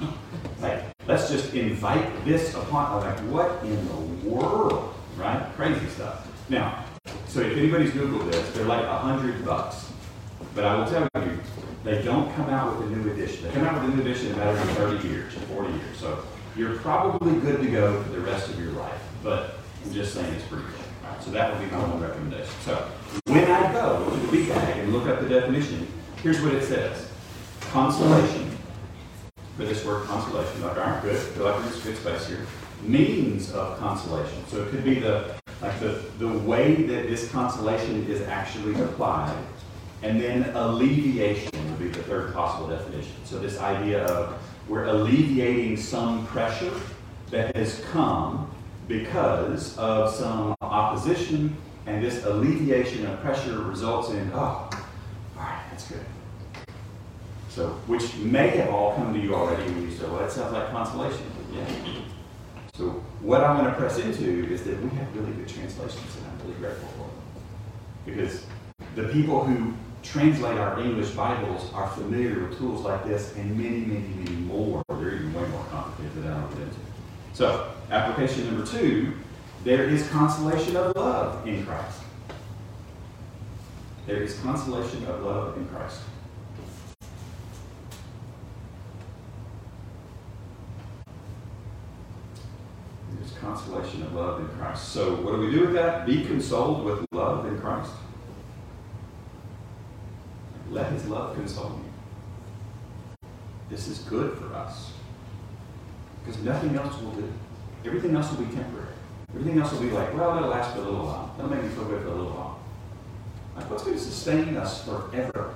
like, 0.61 0.83
let's 1.07 1.31
just 1.31 1.53
invite 1.53 2.25
this 2.25 2.55
upon, 2.55 3.03
like, 3.03 3.19
what 3.31 3.63
in 3.63 3.89
the 3.89 4.29
world, 4.29 4.95
right? 5.17 5.47
Crazy 5.57 5.87
stuff. 5.89 6.27
Now, 6.49 6.85
so 7.27 7.41
if 7.41 7.57
anybody's 7.57 7.91
Googled 7.91 8.31
this, 8.31 8.51
they're 8.55 8.65
like 8.65 8.85
a 8.85 8.99
hundred 8.99 9.45
bucks. 9.45 9.93
But 10.55 10.65
I 10.65 10.77
will 10.77 10.87
tell 10.87 11.09
you, 11.23 11.41
they 11.85 12.03
don't 12.03 12.33
come 12.35 12.49
out 12.49 12.79
with 12.79 12.93
a 12.93 12.97
new 12.97 13.11
edition. 13.13 13.45
They 13.45 13.51
come 13.51 13.65
out 13.65 13.83
with 13.83 13.93
a 13.93 13.97
new 13.97 14.03
edition 14.03 14.29
in 14.29 14.35
about 14.35 14.57
every 14.57 14.75
30 14.75 15.09
years 15.09 15.37
or 15.37 15.41
40 15.41 15.73
years. 15.73 15.97
So 15.97 16.25
you're 16.57 16.77
probably 16.79 17.41
good 17.41 17.61
to 17.61 17.71
go 17.71 18.03
for 18.03 18.11
the 18.11 18.21
rest 18.21 18.49
of 18.51 18.59
your 18.59 18.73
life. 18.73 19.01
But 19.23 19.59
I'm 19.85 19.93
just 19.93 20.15
saying 20.15 20.33
it's 20.35 20.47
pretty. 20.47 20.65
Right, 20.65 21.23
so 21.23 21.31
that 21.33 21.53
would 21.53 21.69
be 21.69 21.75
my 21.75 21.83
one 21.83 22.01
recommendation. 22.01 22.53
So 22.65 22.89
when 23.27 23.51
I 23.51 23.73
go 23.73 24.09
to 24.09 24.17
the 24.17 24.37
BDAG 24.37 24.77
and 24.79 24.93
look 24.93 25.09
up 25.09 25.21
the 25.21 25.29
definition, 25.29 25.89
here's 26.23 26.41
what 26.41 26.55
it 26.55 26.65
says. 26.65 27.09
Consolation, 27.73 28.57
for 29.57 29.65
this 29.65 29.85
word 29.85 30.07
consolation, 30.07 30.63
like, 30.63 31.03
good, 31.03 31.17
feel 31.17 31.45
like 31.45 31.63
there's 31.65 31.83
good 31.83 31.97
space 31.97 32.27
here. 32.29 32.47
Means 32.83 33.53
of 33.53 33.79
consolation. 33.79 34.45
So 34.49 34.63
it 34.63 34.71
could 34.71 34.85
be 34.85 34.99
the 34.99 35.35
like 35.61 35.79
the, 35.79 36.03
the 36.19 36.29
way 36.29 36.75
that 36.75 37.09
this 37.09 37.31
consolation 37.31 38.05
is 38.07 38.21
actually 38.23 38.75
applied. 38.83 39.37
And 40.03 40.21
then 40.21 40.51
alleviation 40.55 41.53
would 41.71 41.79
be 41.79 41.89
the 41.89 42.03
third 42.03 42.35
possible 42.35 42.69
definition. 42.69 43.15
So 43.25 43.39
this 43.39 43.59
idea 43.59 44.05
of 44.07 44.39
we're 44.69 44.85
alleviating 44.85 45.77
some 45.77 46.27
pressure 46.27 46.73
that 47.31 47.55
has 47.57 47.81
come 47.93 48.51
because 48.89 49.77
of 49.79 50.13
some 50.13 50.55
opposition, 50.61 51.57
and 51.87 52.05
this 52.05 52.25
alleviation 52.25 53.07
of 53.07 53.21
pressure 53.21 53.61
results 53.63 54.11
in, 54.11 54.31
oh, 54.35 54.39
all 54.39 54.71
right, 55.37 55.63
that's 55.71 55.89
good. 55.89 56.05
So, 57.49 57.69
which 57.87 58.15
may 58.17 58.49
have 58.49 58.71
all 58.71 58.95
come 58.95 59.13
to 59.13 59.21
you 59.21 59.35
already 59.35 59.63
when 59.65 59.83
you 59.83 59.91
say, 59.91 60.05
well, 60.05 60.19
that 60.19 60.33
sounds 60.33 60.53
like 60.53 60.71
consolation. 60.71 61.27
Yeah. 61.53 61.67
So, 62.75 62.91
what 63.21 63.43
I 63.43 63.55
want 63.55 63.67
to 63.67 63.75
press 63.79 63.99
into 63.99 64.47
is 64.51 64.63
that 64.65 64.81
we 64.81 64.89
have 64.97 65.15
really 65.15 65.33
good 65.33 65.49
translations, 65.49 66.17
and 66.17 66.27
I'm 66.27 66.47
really 66.47 66.59
grateful 66.61 66.89
for 66.89 66.99
them. 66.99 67.11
Because 68.07 68.47
the 68.95 69.09
people 69.09 69.45
who 69.45 69.75
translate 70.03 70.59
our 70.59 70.81
English 70.81 71.11
Bibles 71.11 71.73
are 71.75 71.89
familiar 71.91 72.47
with 72.47 72.59
tools 72.59 72.83
like 72.83 73.07
this 73.07 73.35
and 73.37 73.57
many, 73.57 73.81
many, 73.81 74.09
many 74.09 74.37
more. 74.37 74.83
They're 74.89 75.15
even 75.15 75.33
way 75.33 75.47
more 75.49 75.65
complicated 75.71 76.23
than 76.23 76.33
I 76.33 76.41
don't 76.41 76.51
get 76.51 76.63
into. 76.63 76.77
So, 77.33 77.73
application 77.91 78.47
number 78.47 78.67
two 78.67 79.15
there 79.65 79.85
is 79.85 80.09
consolation 80.09 80.77
of 80.77 80.97
love 80.97 81.47
in 81.47 81.65
Christ. 81.65 82.01
There 84.07 84.17
is 84.17 84.37
consolation 84.41 85.07
of 85.07 85.23
love 85.23 85.57
in 85.57 85.69
Christ. 85.69 86.01
There's 93.17 93.33
consolation 93.35 94.03
of 94.03 94.15
love 94.15 94.41
in 94.41 94.49
Christ. 94.49 94.89
So, 94.89 95.15
what 95.15 95.37
do 95.37 95.43
we 95.43 95.53
do 95.53 95.61
with 95.61 95.75
that? 95.75 96.07
Be 96.07 96.25
consoled 96.25 96.85
with 96.85 97.07
love 97.13 97.47
in 97.47 97.61
Christ. 97.61 97.93
Let 100.73 100.91
his 100.91 101.07
love 101.07 101.37
console 101.37 101.79
you. 101.85 103.29
This 103.69 103.89
is 103.89 103.99
good 103.99 104.39
for 104.39 104.55
us. 104.55 104.93
Because 106.25 106.41
nothing 106.43 106.75
else 106.77 106.99
will 107.03 107.13
do. 107.13 107.31
Everything 107.85 108.17
else 108.17 108.31
will 108.31 108.45
be 108.45 108.55
temporary. 108.55 108.89
Everything 109.35 109.61
else 109.61 109.73
will 109.73 109.83
be 109.83 109.91
like, 109.91 110.15
well, 110.15 110.33
that'll 110.33 110.49
last 110.49 110.73
for 110.73 110.79
a 110.79 110.85
little 110.85 111.05
while. 111.05 111.35
That'll 111.37 111.53
make 111.53 111.63
me 111.63 111.69
feel 111.69 111.85
good 111.85 112.03
for 112.03 112.09
a 112.09 112.15
little 112.15 112.33
while. 112.33 112.59
Like, 113.55 113.71
what's 113.71 113.85
going 113.85 113.97
to 113.97 114.03
sustain 114.03 114.57
us 114.57 114.85
forever? 114.85 115.55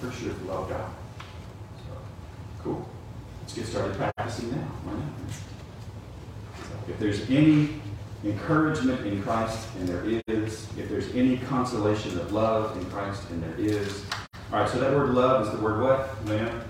For 0.00 0.12
sure, 0.12 0.32
to 0.32 0.44
love 0.44 0.68
God. 0.68 0.90
So, 1.78 1.96
cool. 2.62 2.88
Let's 3.40 3.54
get 3.54 3.66
started 3.66 3.96
practicing 3.96 4.52
now. 4.52 4.68
If 6.88 6.98
there's 7.00 7.28
any 7.28 7.80
encouragement 8.24 9.06
in 9.06 9.22
Christ, 9.22 9.68
and 9.78 9.88
there 9.88 10.04
is. 10.26 10.66
If 10.76 10.88
there's 10.88 11.14
any 11.14 11.38
consolation 11.38 12.18
of 12.18 12.32
love 12.32 12.76
in 12.76 12.84
Christ, 12.90 13.22
and 13.30 13.42
there 13.42 13.54
is. 13.58 14.04
All 14.52 14.60
right, 14.60 14.68
so 14.68 14.80
that 14.80 14.92
word 14.94 15.10
love 15.10 15.46
is 15.46 15.52
the 15.52 15.64
word 15.64 15.80
what, 15.82 16.24
Lena? 16.26 16.64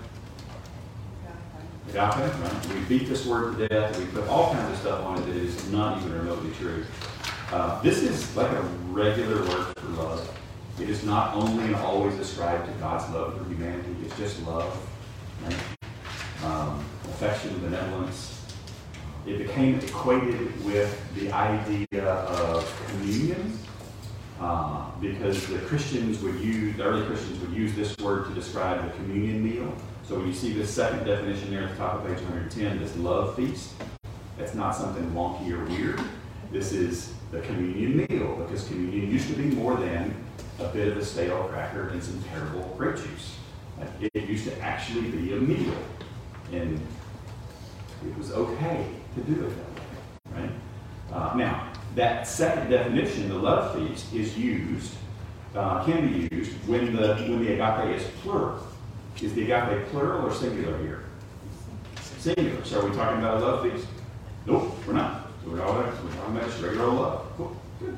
Agape, 1.89 2.15
right? 2.15 2.67
We 2.73 2.79
beat 2.81 3.09
this 3.09 3.25
word 3.25 3.57
to 3.57 3.67
death. 3.67 3.97
We 3.97 4.05
put 4.05 4.27
all 4.29 4.53
kinds 4.53 4.71
of 4.71 4.77
stuff 4.77 5.03
on 5.05 5.17
it 5.17 5.25
that 5.25 5.35
is 5.35 5.69
not 5.71 5.97
even 5.97 6.13
remotely 6.13 6.51
true. 6.53 6.85
Uh, 7.51 7.81
this 7.81 8.03
is 8.03 8.35
like 8.37 8.51
a 8.51 8.61
regular 8.89 9.41
word 9.41 9.75
for 9.77 9.87
love. 9.87 10.37
It 10.79 10.89
is 10.89 11.03
not 11.03 11.35
only 11.35 11.65
and 11.65 11.75
always 11.75 12.17
ascribed 12.17 12.65
to 12.67 12.71
God's 12.79 13.11
love 13.13 13.37
for 13.37 13.43
humanity. 13.45 13.95
It's 14.05 14.15
just 14.17 14.41
love, 14.47 14.77
right? 15.43 15.55
um, 16.43 16.83
affection, 17.05 17.59
benevolence. 17.59 18.40
It 19.25 19.37
became 19.37 19.79
equated 19.79 20.65
with 20.65 20.99
the 21.13 21.31
idea 21.31 22.03
of 22.03 22.87
communion 22.87 23.57
uh, 24.39 24.89
because 24.99 25.45
the 25.45 25.59
Christians 25.59 26.19
would 26.23 26.39
use, 26.39 26.75
the 26.75 26.83
early 26.83 27.05
Christians 27.05 27.39
would 27.41 27.53
use 27.53 27.75
this 27.75 27.95
word 27.99 28.27
to 28.27 28.33
describe 28.33 28.83
the 28.83 28.91
communion 28.97 29.43
meal. 29.43 29.71
So 30.03 30.17
when 30.17 30.27
you 30.27 30.33
see 30.33 30.53
this 30.53 30.71
second 30.71 31.05
definition 31.05 31.51
there 31.51 31.65
at 31.65 31.69
the 31.69 31.77
top 31.77 32.03
of 32.03 32.07
page 32.07 32.19
110, 32.23 32.79
this 32.79 32.97
love 32.97 33.35
feast, 33.35 33.73
that's 34.39 34.55
not 34.55 34.75
something 34.75 35.07
wonky 35.11 35.51
or 35.51 35.65
weird. 35.65 36.01
This 36.51 36.73
is 36.73 37.13
the 37.31 37.41
communion 37.41 37.97
meal 37.97 38.37
because 38.37 38.67
communion 38.67 39.11
used 39.11 39.29
to 39.29 39.35
be 39.35 39.55
more 39.55 39.75
than 39.75 40.15
a 40.59 40.67
bit 40.69 40.87
of 40.87 40.97
a 40.97 41.05
stale 41.05 41.43
cracker 41.43 41.89
and 41.89 42.03
some 42.03 42.21
terrible 42.23 42.73
grape 42.75 42.95
juice. 42.95 43.37
It 44.01 44.27
used 44.27 44.45
to 44.45 44.59
actually 44.59 45.09
be 45.11 45.33
a 45.33 45.37
meal, 45.37 45.73
and 46.51 46.79
it 48.03 48.17
was 48.17 48.31
okay 48.31 48.87
to 49.15 49.21
do 49.21 49.45
it 49.45 49.49
that 49.49 50.35
way, 50.35 50.41
right? 50.41 50.51
Uh, 51.11 51.35
now, 51.35 51.73
that 51.95 52.27
second 52.27 52.69
definition, 52.69 53.29
the 53.29 53.35
love 53.35 53.75
feast, 53.75 54.13
is 54.13 54.37
used, 54.37 54.93
uh, 55.55 55.83
can 55.83 56.07
be 56.07 56.35
used 56.35 56.51
when 56.67 56.95
the 56.95 57.15
when 57.15 57.43
the 57.43 57.53
agape 57.53 57.95
is 57.97 58.07
plural. 58.21 58.65
Is 59.21 59.33
the 59.33 59.51
agape 59.51 59.87
plural 59.89 60.25
or 60.25 60.33
singular 60.33 60.77
here? 60.79 61.03
Singular. 62.17 62.63
So 62.63 62.81
are 62.81 62.89
we 62.89 62.95
talking 62.95 63.19
about 63.19 63.41
a 63.41 63.45
love 63.45 63.71
feast? 63.71 63.87
Nope, 64.45 64.73
we're 64.87 64.93
not. 64.93 65.27
So 65.43 65.51
we're, 65.51 65.61
all, 65.61 65.75
we're 65.75 65.91
talking 65.91 66.37
about 66.37 66.49
just 66.49 66.61
regular 66.61 66.87
love. 66.87 67.27
Cool. 67.35 67.55
Good. 67.79 67.97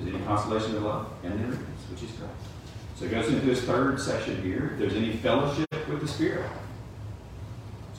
Is 0.00 0.14
any 0.14 0.24
consolation 0.24 0.76
of 0.76 0.82
love? 0.82 1.12
And 1.22 1.38
there 1.38 1.50
is, 1.50 1.58
which 1.90 2.02
is 2.02 2.16
Christ. 2.16 2.32
So 2.96 3.06
it 3.06 3.10
goes 3.10 3.28
into 3.28 3.44
this 3.44 3.62
third 3.62 4.00
section 4.00 4.42
here. 4.42 4.70
If 4.74 4.78
there's 4.78 4.94
any 4.94 5.12
fellowship 5.16 5.66
with 5.88 6.00
the 6.00 6.08
Spirit. 6.08 6.48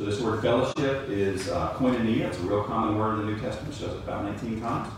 So 0.01 0.07
this 0.07 0.19
word 0.19 0.41
fellowship 0.41 1.09
is 1.09 1.47
uh, 1.49 1.73
koinonia. 1.73 2.21
It's 2.21 2.39
a 2.39 2.41
real 2.41 2.63
common 2.63 2.97
word 2.97 3.19
in 3.19 3.27
the 3.27 3.33
New 3.33 3.39
Testament. 3.39 3.75
It 3.75 3.77
shows 3.77 3.91
up 3.91 4.03
about 4.03 4.23
19 4.23 4.59
times. 4.59 4.91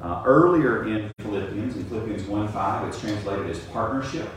Uh, 0.00 0.22
earlier 0.24 0.86
in 0.86 1.10
Philippians, 1.18 1.74
in 1.74 1.84
Philippians 1.86 2.22
1.5, 2.22 2.86
it's 2.88 3.00
translated 3.00 3.50
as 3.50 3.58
partnership. 3.72 4.28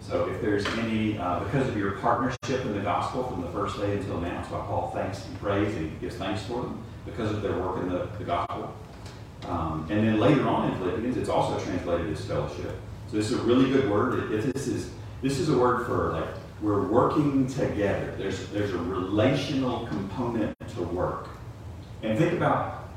So 0.00 0.26
if 0.30 0.40
there's 0.40 0.64
any, 0.78 1.18
uh, 1.18 1.40
because 1.40 1.68
of 1.68 1.76
your 1.76 1.98
partnership 1.98 2.64
in 2.64 2.72
the 2.72 2.80
gospel 2.80 3.24
from 3.24 3.42
the 3.42 3.48
first 3.48 3.76
day 3.76 3.98
until 3.98 4.22
now, 4.22 4.30
that's 4.30 4.50
why 4.50 4.60
Paul 4.60 4.90
thanks 4.94 5.26
and 5.26 5.38
prays 5.38 5.76
and 5.76 6.00
gives 6.00 6.16
thanks 6.16 6.42
for 6.44 6.62
them, 6.62 6.82
because 7.04 7.30
of 7.30 7.42
their 7.42 7.58
work 7.58 7.82
in 7.82 7.90
the, 7.90 8.08
the 8.16 8.24
gospel. 8.24 8.74
Um, 9.44 9.86
and 9.90 10.08
then 10.08 10.18
later 10.18 10.48
on 10.48 10.72
in 10.72 10.78
Philippians, 10.78 11.18
it's 11.18 11.28
also 11.28 11.62
translated 11.62 12.10
as 12.10 12.24
fellowship. 12.24 12.74
So 13.10 13.18
this 13.18 13.30
is 13.30 13.38
a 13.38 13.42
really 13.42 13.70
good 13.70 13.90
word. 13.90 14.32
It, 14.32 14.54
this 14.54 14.66
is 14.66 14.92
this 15.20 15.38
is 15.38 15.50
a 15.50 15.58
word 15.58 15.86
for 15.86 16.12
like 16.12 16.41
we're 16.62 16.86
working 16.86 17.46
together. 17.46 18.14
There's 18.16 18.48
there's 18.48 18.72
a 18.72 18.78
relational 18.78 19.86
component 19.88 20.56
to 20.76 20.82
work. 20.82 21.28
And 22.02 22.16
think 22.16 22.32
about 22.32 22.88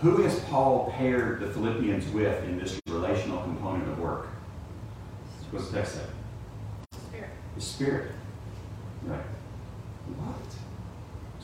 who 0.00 0.22
has 0.22 0.38
Paul 0.40 0.92
paired 0.96 1.40
the 1.40 1.48
Philippians 1.48 2.08
with 2.08 2.44
in 2.44 2.58
this 2.58 2.80
relational 2.88 3.42
component 3.42 3.88
of 3.88 3.98
work? 3.98 4.28
What's 5.50 5.70
the 5.70 5.78
text 5.78 5.94
say? 5.94 6.02
The 6.90 6.98
Spirit. 7.00 7.30
The 7.56 7.60
Spirit. 7.60 8.12
Right. 9.02 9.20
What? 10.16 10.52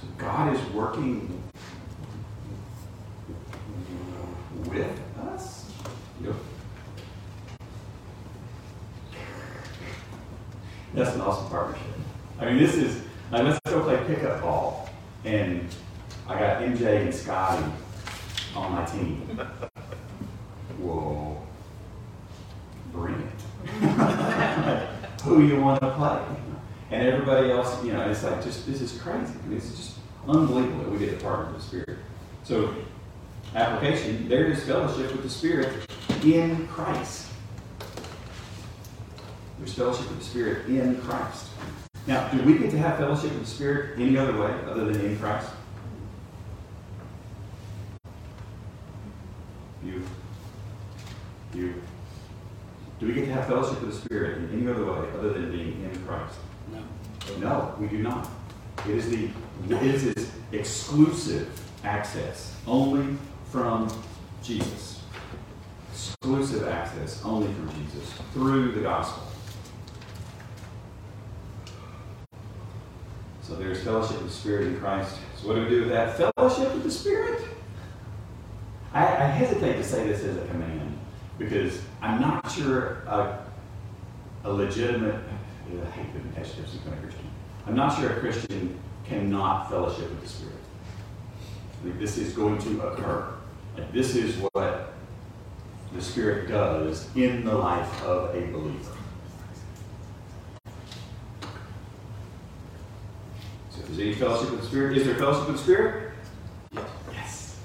So 0.01 0.07
God 0.18 0.55
is 0.55 0.62
working 0.73 1.42
with 4.66 5.01
us? 5.18 5.54
That's 10.95 11.15
an 11.17 11.23
awesome 11.23 11.49
partnership. 11.51 11.87
I 12.39 12.47
mean, 12.47 12.59
this 12.59 12.77
is, 12.77 13.03
like, 13.33 13.43
let's 13.43 13.59
go 13.67 13.83
play 13.83 14.01
pickup 14.07 14.41
ball. 14.41 14.89
And 15.25 15.69
I 16.29 16.39
got 16.39 16.63
MJ 16.63 17.03
and 17.03 17.15
Scotty 17.15 17.65
on 18.55 18.73
my 18.73 18.85
team. 18.85 19.17
Whoa. 20.79 21.43
Bring 22.93 23.17
it. 23.17 23.81
Who 25.23 25.43
you 25.45 25.61
want 25.61 25.81
to 25.81 25.91
play? 25.91 26.23
And 26.91 27.09
everybody 27.09 27.51
else, 27.51 27.85
you 27.85 27.93
know, 27.93 28.09
it's 28.09 28.23
like 28.23 28.45
just, 28.45 28.67
this 28.67 28.81
is 28.81 28.93
crazy. 29.01 29.33
I 29.43 29.47
mean, 29.49 29.57
it's 29.57 29.71
just 29.71 29.99
unbelievable 30.29 30.85
that 30.85 30.91
we 30.91 30.99
get 30.99 31.19
to 31.19 31.25
partner 31.25 31.53
with 31.53 31.63
the 31.63 31.67
Spirit. 31.67 31.99
So, 32.45 32.73
application, 33.55 34.29
there 34.29 34.47
is 34.47 34.63
fellowship 34.63 35.11
with 35.11 35.25
the 35.25 35.31
Spirit 35.31 35.91
in 36.23 36.69
Christ. 36.69 37.24
There's 39.64 39.77
fellowship 39.77 40.11
with 40.11 40.18
the 40.18 40.24
Spirit 40.27 40.66
in 40.66 41.00
Christ. 41.00 41.46
Now, 42.07 42.29
do 42.29 42.42
we 42.42 42.59
get 42.59 42.70
to 42.72 42.79
have 42.81 42.98
fellowship 42.98 43.31
with 43.31 43.44
the 43.44 43.50
Spirit 43.50 43.98
any 43.98 44.14
other 44.18 44.38
way 44.38 44.53
other 44.68 44.92
than 44.92 45.03
in 45.03 45.18
Christ? 45.18 45.48
You. 49.83 50.03
You. 51.55 51.83
Do 53.00 53.07
we 53.07 53.14
get 53.14 53.24
to 53.24 53.33
have 53.33 53.46
fellowship 53.46 53.81
with 53.81 53.94
the 53.94 54.07
Spirit 54.07 54.37
in 54.37 54.53
any 54.53 54.70
other 54.70 54.85
way 54.85 55.09
other 55.16 55.33
than 55.33 55.50
being 55.50 55.83
in 55.83 56.05
Christ? 56.05 56.35
No. 56.70 57.37
No, 57.38 57.74
we 57.81 57.87
do 57.87 58.03
not. 58.03 58.29
It 58.87 58.96
is 58.96 59.09
the 59.09 59.31
it 59.70 59.83
is 59.83 60.03
his 60.03 60.31
exclusive 60.53 61.48
access 61.85 62.55
only 62.66 63.16
from 63.46 63.90
Jesus. 64.42 65.00
Exclusive 65.90 66.68
access 66.68 67.24
only 67.24 67.50
from 67.55 67.70
Jesus 67.70 68.12
through 68.35 68.72
the 68.72 68.83
gospel. 68.83 69.31
So 73.47 73.55
there's 73.57 73.83
fellowship 73.83 74.17
with 74.23 74.29
the 74.29 74.33
Spirit 74.33 74.69
in 74.69 74.81
Christ. 74.81 75.17
So 75.37 75.49
what 75.49 75.57
do 75.57 75.65
we 75.65 75.69
do 75.69 75.81
with 75.81 75.91
that? 75.91 76.17
Fellowship 76.17 76.73
with 76.73 76.83
the 76.83 76.91
Spirit. 76.91 77.45
I, 78.95 79.03
I 79.03 79.27
hesitate 79.27 79.77
to 79.77 79.85
say 79.85 80.07
this 80.07 80.25
as 80.25 80.39
a 80.39 80.47
command 80.47 80.99
because 81.39 81.79
I'm 82.01 82.23
not 82.23 82.51
sure 82.51 83.03
a, 83.07 83.45
a 84.45 84.53
legitimate, 84.53 85.17
I 85.17 85.91
hate 85.91 86.07
the 86.15 86.41
adjective 86.41 86.81
Christian. 87.03 87.31
I'm 87.67 87.75
not 87.75 87.99
sure 87.99 88.17
a 88.17 88.21
Christian 88.21 88.79
cannot 89.05 89.69
fellowship 89.69 90.09
with 90.09 90.23
the 90.23 90.29
Spirit. 90.29 90.55
Like 91.85 91.99
this 91.99 92.17
is 92.17 92.33
going 92.33 92.59
to 92.63 92.81
occur. 92.81 93.35
Like 93.77 93.93
this 93.93 94.17
is 94.17 94.37
what 94.37 94.95
the 95.93 96.01
Spirit 96.01 96.49
does 96.49 97.15
in 97.15 97.45
the 97.45 97.55
life 97.55 98.03
of 98.05 98.35
a 98.35 98.41
believer. 98.47 98.93
So 103.85 103.90
if 103.90 103.97
there's 103.97 104.09
any 104.09 104.14
fellowship 104.14 104.51
with 104.51 104.61
the 104.62 104.66
Spirit, 104.66 104.97
is 104.97 105.05
there 105.05 105.14
fellowship 105.16 105.47
with 105.47 105.57
the 105.59 105.62
Spirit? 105.62 106.12
Yes. 107.12 107.61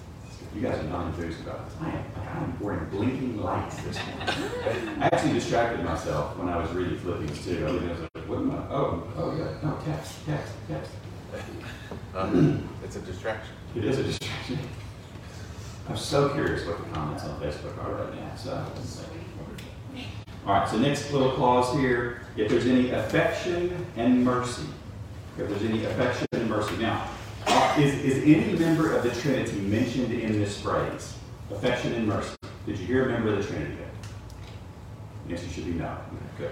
You 0.53 0.61
guys 0.61 0.77
are 0.79 0.83
not 0.83 1.07
enthused 1.07 1.39
about 1.41 1.69
this. 1.69 1.77
I 1.79 1.91
am, 1.91 2.03
I'm 2.35 2.59
wearing 2.59 2.89
blinking 2.89 3.41
lights 3.41 3.77
this 3.83 3.97
morning. 4.05 5.01
I 5.01 5.09
actually 5.13 5.33
distracted 5.33 5.85
myself 5.85 6.35
when 6.37 6.49
I 6.49 6.57
was 6.57 6.69
reading 6.71 6.97
Philippians 6.97 7.45
2. 7.45 7.65
I 7.65 7.71
was 7.71 7.99
like, 8.01 8.27
what 8.27 8.39
am 8.39 8.51
I? 8.51 8.57
Oh, 8.69 9.07
oh 9.17 9.37
yeah, 9.37 9.57
no, 9.63 9.77
text, 9.85 10.25
text, 10.25 10.51
text. 10.67 10.91
Uh, 12.13 12.57
it's 12.83 12.97
a 12.97 13.01
distraction. 13.01 13.55
It 13.75 13.85
is 13.85 13.99
a 13.99 14.03
distraction. 14.03 14.59
I'm 15.87 15.95
so 15.95 16.29
curious 16.29 16.67
what 16.67 16.79
the 16.79 16.89
comments 16.93 17.23
on 17.23 17.39
Facebook 17.39 17.81
are 17.83 17.93
right 17.93 18.15
now. 18.15 18.35
So, 18.35 18.65
all 20.45 20.53
right. 20.53 20.67
So 20.67 20.77
next 20.77 21.11
little 21.11 21.31
clause 21.31 21.73
here: 21.79 22.21
if 22.35 22.49
there's 22.49 22.65
any 22.65 22.89
affection 22.91 23.85
and 23.95 24.23
mercy, 24.23 24.65
if 25.39 25.49
there's 25.49 25.63
any 25.63 25.85
affection 25.85 26.27
and 26.33 26.49
mercy. 26.49 26.75
Now, 26.77 27.07
is 27.77 27.93
is 28.03 28.23
any 28.23 28.57
member 28.57 28.95
of 28.95 29.03
the 29.03 29.11
Trinity 29.21 29.59
mentioned 29.61 30.11
in 30.11 30.33
this 30.33 30.59
phrase? 30.59 31.15
Affection 31.51 31.93
and 31.93 32.07
mercy. 32.07 32.35
Did 32.65 32.77
you 32.77 32.85
hear 32.85 33.05
a 33.05 33.09
member 33.09 33.33
of 33.33 33.37
the 33.37 33.43
Trinity? 33.43 33.75
Yet? 33.79 33.93
Yes, 35.29 35.43
you 35.43 35.49
should 35.49 35.65
be 35.65 35.71
no. 35.71 35.97
Good. 36.37 36.51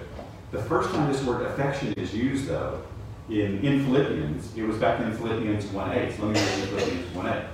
The 0.52 0.64
first 0.64 0.92
time 0.92 1.12
this 1.12 1.24
word 1.24 1.46
affection 1.46 1.94
is 1.94 2.14
used, 2.14 2.48
though, 2.48 2.82
in, 3.30 3.60
in 3.66 3.86
Philippians, 3.86 4.56
it 4.56 4.64
was 4.64 4.78
back 4.78 5.02
in 5.02 5.12
Philippians 5.14 5.66
1.8. 5.66 6.18
So 6.18 6.26
let 6.26 6.36
me 6.36 6.40
read 6.40 6.70
Philippians 6.70 7.16
1.8. 7.16 7.48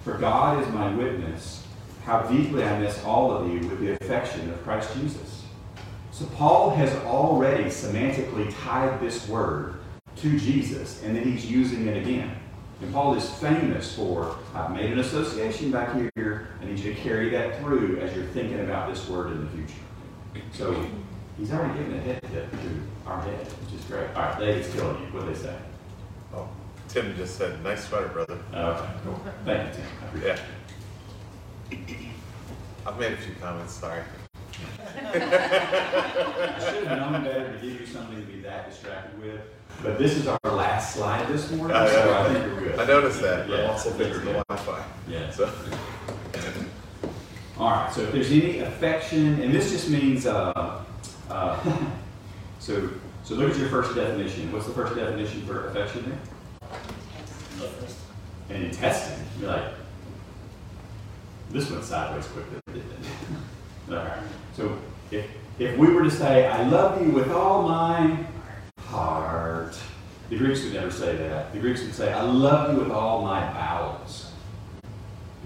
For 0.00 0.18
God 0.18 0.62
is 0.62 0.68
my 0.72 0.94
witness, 0.94 1.66
how 2.04 2.22
deeply 2.22 2.62
I 2.62 2.78
miss 2.78 3.02
all 3.04 3.32
of 3.32 3.48
you 3.48 3.66
with 3.66 3.80
the 3.80 3.92
affection 3.94 4.50
of 4.50 4.62
Christ 4.62 4.90
Jesus. 4.94 5.44
So 6.10 6.26
Paul 6.26 6.70
has 6.76 6.94
already 7.06 7.64
semantically 7.64 8.54
tied 8.62 9.00
this 9.00 9.26
word 9.26 9.73
to 10.16 10.38
Jesus, 10.38 11.02
and 11.02 11.16
then 11.16 11.24
he's 11.24 11.50
using 11.50 11.86
it 11.86 11.96
again. 11.96 12.36
And 12.80 12.92
Paul 12.92 13.14
is 13.14 13.28
famous 13.34 13.94
for, 13.94 14.36
I've 14.54 14.72
made 14.72 14.92
an 14.92 14.98
association 14.98 15.70
back 15.70 15.94
here. 16.16 16.48
I 16.60 16.64
need 16.64 16.78
you 16.78 16.94
to 16.94 17.00
carry 17.00 17.30
that 17.30 17.60
through 17.60 18.00
as 18.00 18.14
you're 18.14 18.26
thinking 18.26 18.60
about 18.60 18.92
this 18.92 19.08
word 19.08 19.32
in 19.32 19.44
the 19.44 19.50
future. 19.50 19.74
So 20.52 20.86
he's 21.38 21.52
already 21.52 21.78
given 21.78 21.98
a 21.98 22.02
head 22.02 22.22
tip 22.32 22.50
to 22.50 22.80
our 23.06 23.20
head, 23.22 23.46
which 23.46 23.80
is 23.80 23.84
great. 23.86 24.08
All 24.14 24.22
right, 24.22 24.38
David's 24.38 24.72
killing 24.74 25.00
you. 25.02 25.06
What 25.12 25.26
do 25.26 25.32
they 25.32 25.38
say? 25.38 25.56
Oh, 26.34 26.48
Tim 26.88 27.14
just 27.16 27.36
said, 27.36 27.62
nice 27.62 27.88
sweater, 27.88 28.08
brother. 28.08 28.38
Oh, 28.52 28.70
okay, 28.70 28.92
cool. 29.04 29.20
Thank 29.44 29.76
you, 29.76 29.82
Tim. 29.82 30.22
I 30.22 30.26
Yeah. 30.26 30.40
I've 32.86 32.98
made 32.98 33.12
a 33.12 33.16
few 33.16 33.34
comments, 33.40 33.74
sorry. 33.74 34.02
I 35.14 36.58
should 36.72 36.86
have 36.86 36.98
known 37.12 37.24
better 37.24 37.52
to 37.52 37.58
give 37.66 37.80
you 37.80 37.86
something 37.86 38.16
to 38.16 38.22
be 38.32 38.40
that 38.40 38.70
distracted 38.70 39.20
with. 39.20 39.40
But 39.82 39.98
this 39.98 40.16
is 40.16 40.26
our 40.26 40.38
last 40.44 40.94
slide 40.94 41.26
this 41.28 41.50
morning, 41.50 41.76
Uh, 41.76 41.86
so 41.88 42.08
yeah. 42.08 42.20
I 42.20 42.32
think 42.32 42.44
we're 42.54 42.60
good. 42.60 42.78
I 42.78 42.86
noticed 42.86 43.20
that, 43.22 43.48
Yeah, 43.48 43.56
I'm 43.64 43.70
also 43.70 43.90
I 43.90 43.92
think 43.94 44.12
fixing 44.14 44.32
the. 44.32 44.44
Wi-Fi. 44.48 44.84
Yeah. 45.08 45.30
So, 45.30 45.50
All 47.58 47.70
right, 47.70 47.92
so 47.92 48.00
if 48.02 48.12
there's 48.12 48.30
any 48.32 48.58
affection, 48.60 49.40
and 49.40 49.52
this 49.54 49.70
just 49.70 49.88
means, 49.88 50.26
uh, 50.26 50.82
uh, 51.30 51.76
so, 52.58 52.90
so 53.24 53.34
look 53.34 53.50
at 53.52 53.56
your 53.58 53.68
first 53.68 53.94
definition. 53.94 54.50
What's 54.52 54.66
the 54.66 54.72
first 54.72 54.94
definition 54.94 55.46
for 55.46 55.68
affection 55.68 56.04
there? 56.08 57.68
And 58.50 58.64
intestine. 58.64 59.24
You're 59.40 59.50
like, 59.50 59.64
this 61.50 61.70
went 61.70 61.84
sideways 61.84 62.26
quickly, 62.26 62.58
didn't 62.66 62.80
it? 62.80 62.86
All 62.92 62.93
right. 63.88 64.18
So 64.56 64.78
if, 65.10 65.26
if 65.58 65.76
we 65.76 65.92
were 65.92 66.02
to 66.02 66.10
say, 66.10 66.46
I 66.46 66.66
love 66.68 67.00
you 67.00 67.10
with 67.10 67.30
all 67.30 67.68
my 67.68 68.24
heart, 68.78 69.78
the 70.30 70.36
Greeks 70.36 70.64
would 70.64 70.74
never 70.74 70.90
say 70.90 71.16
that. 71.16 71.52
The 71.52 71.58
Greeks 71.58 71.82
would 71.82 71.94
say, 71.94 72.12
I 72.12 72.22
love 72.22 72.72
you 72.72 72.80
with 72.80 72.90
all 72.90 73.22
my 73.22 73.40
bowels. 73.52 74.32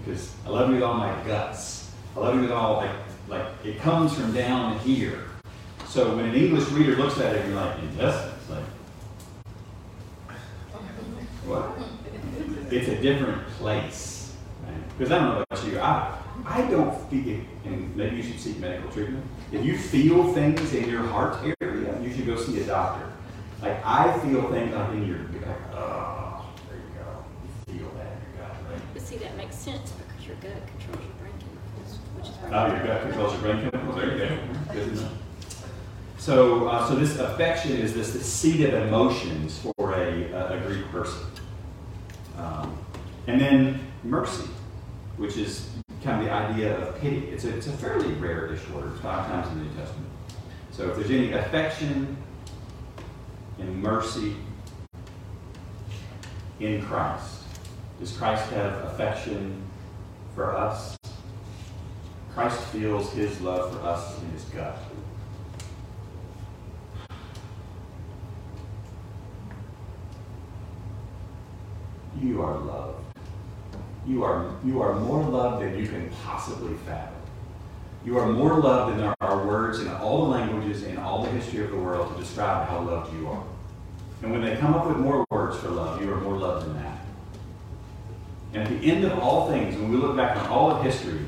Because 0.03 0.33
I 0.45 0.49
love 0.49 0.69
you 0.69 0.75
with 0.75 0.83
all 0.83 0.97
my 0.97 1.11
guts. 1.25 1.91
I 2.15 2.19
love 2.19 2.35
you 2.35 2.41
with 2.41 2.51
all, 2.51 2.77
like, 2.77 2.91
like 3.27 3.45
it 3.63 3.79
comes 3.79 4.13
from 4.13 4.33
down 4.33 4.79
here. 4.79 5.25
So 5.87 6.15
when 6.15 6.25
an 6.25 6.35
English 6.35 6.69
reader 6.69 6.95
looks 6.95 7.19
at 7.19 7.35
it, 7.35 7.45
you're 7.47 7.55
like, 7.55 7.79
intestines, 7.79 8.49
like, 8.49 8.63
what? 11.45 11.71
It's 12.71 12.87
a 12.87 13.01
different 13.01 13.45
place. 13.57 14.18
Because 14.99 15.13
I 15.13 15.19
don't 15.19 15.29
know 15.33 15.45
about 15.49 15.65
you, 15.65 15.79
I, 15.79 16.17
I 16.45 16.61
don't 16.69 17.09
feel, 17.09 17.39
and 17.63 17.95
maybe 17.95 18.17
you 18.17 18.23
should 18.23 18.37
seek 18.37 18.59
medical 18.59 18.91
treatment. 18.91 19.23
If 19.49 19.63
you 19.63 19.77
feel 19.77 20.33
things 20.33 20.73
in 20.73 20.89
your 20.89 21.03
heart 21.03 21.37
area, 21.61 21.97
you 22.01 22.13
should 22.13 22.25
go 22.25 22.35
see 22.35 22.59
a 22.59 22.65
doctor. 22.65 23.09
Like 23.61 23.81
I 23.85 24.19
feel 24.19 24.51
things 24.51 24.75
like 24.75 24.89
in 24.89 25.07
your, 25.07 25.19
like, 25.19 25.57
oh, 25.73 26.49
there 26.67 26.79
you 26.79 26.83
go. 26.99 27.23
You 27.71 27.79
feel 27.79 27.91
that 27.95 28.07
in 28.11 28.39
your 28.39 28.45
gut, 28.45 28.57
right? 28.69 28.81
But 28.93 29.01
see, 29.01 29.15
that 29.15 29.37
makes 29.37 29.55
sense 29.55 29.91
because 29.91 30.27
your 30.27 30.35
gut 30.41 30.67
controls 30.67 31.05
your 31.05 31.15
brain 31.21 31.33
chemicals, 31.39 31.99
which 32.17 32.27
is. 32.27 32.35
Oh, 32.51 32.67
your 32.67 32.85
gut 32.85 33.01
controls 33.03 33.31
your 33.31 33.41
brain 33.41 33.71
chemicals. 33.71 33.95
There 33.95 34.11
you 34.11 34.17
go. 34.17 34.73
Good 34.73 34.95
know. 34.97 35.09
So, 36.17 36.67
uh, 36.67 36.85
so 36.89 36.95
this 36.95 37.17
affection 37.17 37.71
is 37.71 37.93
this, 37.93 38.11
this 38.11 38.25
seat 38.25 38.65
of 38.65 38.73
emotions 38.73 39.59
for 39.59 39.93
a, 39.93 40.29
a, 40.33 40.57
a 40.57 40.59
Greek 40.67 40.85
person. 40.87 41.25
Um, 42.37 42.77
and 43.27 43.39
then 43.39 43.79
mercy, 44.03 44.49
which 45.19 45.35
is 45.35 45.69
kind 46.01 46.21
of 46.21 46.25
the 46.25 46.31
idea 46.31 46.77
of 46.77 46.99
pity. 46.99 47.27
It's 47.27 47.43
a, 47.43 47.55
it's 47.55 47.67
a 47.67 47.73
fairly 47.73 48.13
rare-ish 48.13 48.67
word, 48.69 48.97
five 49.01 49.27
times 49.27 49.49
in 49.49 49.59
the 49.59 49.65
New 49.65 49.75
Testament. 49.77 50.09
So 50.71 50.89
if 50.89 50.95
there's 50.95 51.11
any 51.11 51.33
affection 51.33 52.15
and 53.59 53.83
mercy 53.83 54.37
in 56.61 56.81
Christ, 56.81 57.43
does 57.99 58.15
Christ 58.15 58.49
have 58.51 58.73
affection 58.85 59.61
for 60.35 60.55
us? 60.55 60.97
Christ 62.33 62.61
feels 62.67 63.11
his 63.11 63.41
love 63.41 63.73
for 63.73 63.85
us 63.85 64.21
in 64.21 64.29
his 64.29 64.43
gut. 64.45 64.77
You 72.21 72.41
are 72.41 72.57
loved. 72.57 72.98
You 74.09 74.23
are, 74.23 74.51
you 74.65 74.81
are 74.81 74.95
more 74.95 75.23
loved 75.23 75.63
than 75.63 75.77
you 75.77 75.87
can 75.87 76.09
possibly 76.25 76.73
fathom. 76.77 77.13
You 78.03 78.17
are 78.17 78.25
more 78.25 78.59
loved 78.59 78.93
than 78.93 79.01
there 79.01 79.13
are 79.21 79.45
words 79.45 79.81
in 79.81 79.87
all 79.87 80.23
the 80.23 80.29
languages 80.31 80.81
in 80.81 80.97
all 80.97 81.21
the 81.23 81.29
history 81.29 81.63
of 81.63 81.69
the 81.69 81.77
world 81.77 82.11
to 82.11 82.19
describe 82.19 82.67
how 82.67 82.81
loved 82.81 83.13
you 83.13 83.29
are. 83.29 83.43
And 84.23 84.31
when 84.31 84.41
they 84.41 84.55
come 84.55 84.73
up 84.73 84.87
with 84.87 84.97
more 84.97 85.23
words 85.29 85.57
for 85.57 85.69
love, 85.69 86.01
you 86.01 86.11
are 86.11 86.19
more 86.21 86.37
loved 86.37 86.65
than 86.65 86.81
that. 86.81 87.05
And 88.53 88.63
at 88.63 88.69
the 88.69 88.91
end 88.91 89.05
of 89.05 89.19
all 89.19 89.47
things, 89.47 89.75
when 89.75 89.91
we 89.91 89.97
look 89.97 90.17
back 90.17 90.35
on 90.37 90.47
all 90.47 90.71
of 90.71 90.83
history, 90.83 91.25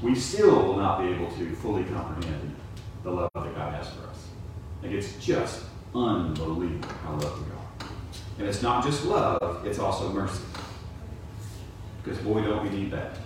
we 0.00 0.14
still 0.14 0.62
will 0.62 0.76
not 0.76 1.00
be 1.00 1.08
able 1.08 1.28
to 1.32 1.56
fully 1.56 1.82
comprehend 1.84 2.54
the 3.02 3.10
love 3.10 3.30
that 3.34 3.52
God 3.56 3.74
has 3.74 3.88
for 3.88 4.06
us. 4.06 4.28
Like 4.80 4.92
it's 4.92 5.16
just 5.16 5.64
unbelievable 5.92 6.88
how 7.02 7.14
loved 7.14 7.44
we 7.44 7.52
are. 7.52 7.90
And 8.38 8.46
it's 8.46 8.62
not 8.62 8.84
just 8.84 9.04
love, 9.06 9.66
it's 9.66 9.80
also 9.80 10.12
mercy. 10.12 10.44
Because 12.06 12.22
boy, 12.22 12.40
don't 12.40 12.62
we 12.62 12.70
need 12.70 12.92
that. 12.92 13.18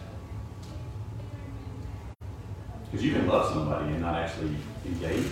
Because 2.86 3.04
you 3.04 3.12
can 3.12 3.28
love 3.28 3.52
somebody 3.52 3.92
and 3.92 4.00
not 4.00 4.14
actually 4.14 4.56
engage. 4.86 5.30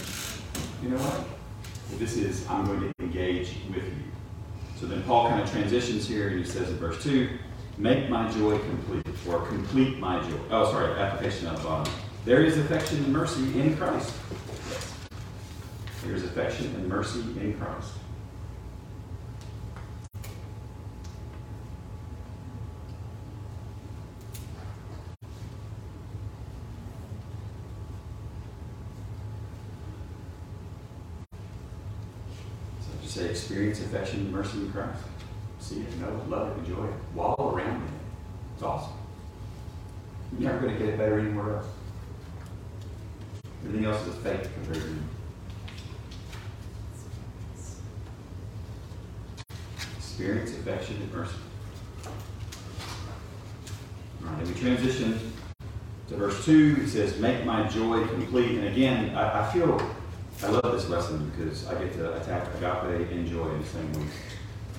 You 0.83 0.91
know 0.91 0.99
what? 0.99 1.99
This 1.99 2.19
is, 2.19 2.47
I'm 2.47 2.67
going 2.67 2.81
to 2.81 2.93
engage 3.01 3.57
with 3.71 3.85
you. 3.85 4.05
So 4.79 4.85
then 4.85 5.03
Paul 5.05 5.31
kind 5.31 5.41
of 5.41 5.51
transitions 5.51 6.07
here 6.07 6.29
and 6.29 6.39
he 6.39 6.45
says 6.45 6.69
in 6.69 6.77
verse 6.77 7.03
2, 7.03 7.31
make 7.79 8.11
my 8.11 8.31
joy 8.33 8.59
complete, 8.59 9.07
or 9.27 9.47
complete 9.47 9.99
my 9.99 10.21
joy. 10.29 10.39
Oh, 10.51 10.71
sorry, 10.71 10.93
application 11.01 11.47
at 11.47 11.57
the 11.57 11.65
bottom. 11.65 11.93
There 12.27 12.45
is 12.45 12.59
affection 12.59 12.99
and 12.99 13.13
mercy 13.13 13.59
in 13.59 13.75
Christ. 13.79 14.15
There 16.05 16.15
is 16.15 16.25
affection 16.25 16.67
and 16.75 16.87
mercy 16.87 17.21
in 17.41 17.59
Christ. 17.59 17.93
So 32.81 32.91
just 33.03 33.15
say 33.15 33.29
experience 33.59 33.81
affection 33.81 34.21
and 34.21 34.33
mercy 34.33 34.59
in 34.59 34.71
Christ. 34.71 35.03
See 35.59 35.81
it, 35.81 35.99
know 35.99 36.07
it, 36.07 36.31
love 36.31 36.57
it, 36.57 36.61
enjoy 36.61 36.85
it, 36.85 36.95
wallow 37.13 37.57
around 37.57 37.75
in 37.75 37.83
it. 37.83 37.91
It's 38.55 38.63
awesome. 38.63 38.93
You're 40.39 40.53
never 40.53 40.67
going 40.67 40.75
to 40.75 40.79
get 40.79 40.95
it 40.95 40.99
better 40.99 41.19
anywhere 41.19 41.57
else. 41.57 41.67
Everything 43.65 43.85
else 43.87 44.01
is 44.03 44.15
a 44.15 44.19
fake 44.19 44.43
compared 44.55 44.85
to. 44.85 44.97
Experience 49.97 50.53
affection 50.53 50.97
and 51.03 51.13
mercy. 51.13 51.35
All 52.07 52.13
right, 54.31 54.45
then 54.45 54.55
we 54.55 54.61
transition 54.61 55.33
to 56.09 56.17
verse 56.17 56.45
2. 56.45 56.77
He 56.77 56.87
says, 56.87 57.19
Make 57.19 57.45
my 57.45 57.67
joy 57.67 58.07
complete. 58.07 58.59
And 58.61 58.69
again, 58.69 59.17
I, 59.17 59.49
I 59.49 59.53
feel, 59.53 59.81
I 60.41 60.51
love 60.51 60.73
this 60.73 60.89
lesson 60.89 61.31
because 61.31 61.67
I 61.67 61.75
get 61.83 61.93
to 61.95 62.15
attack 62.15 62.47
agape 62.55 63.11
and 63.11 63.27
joy 63.27 63.49
in 63.51 63.61
the 63.61 63.67
same 63.67 63.93
week. 63.95 64.09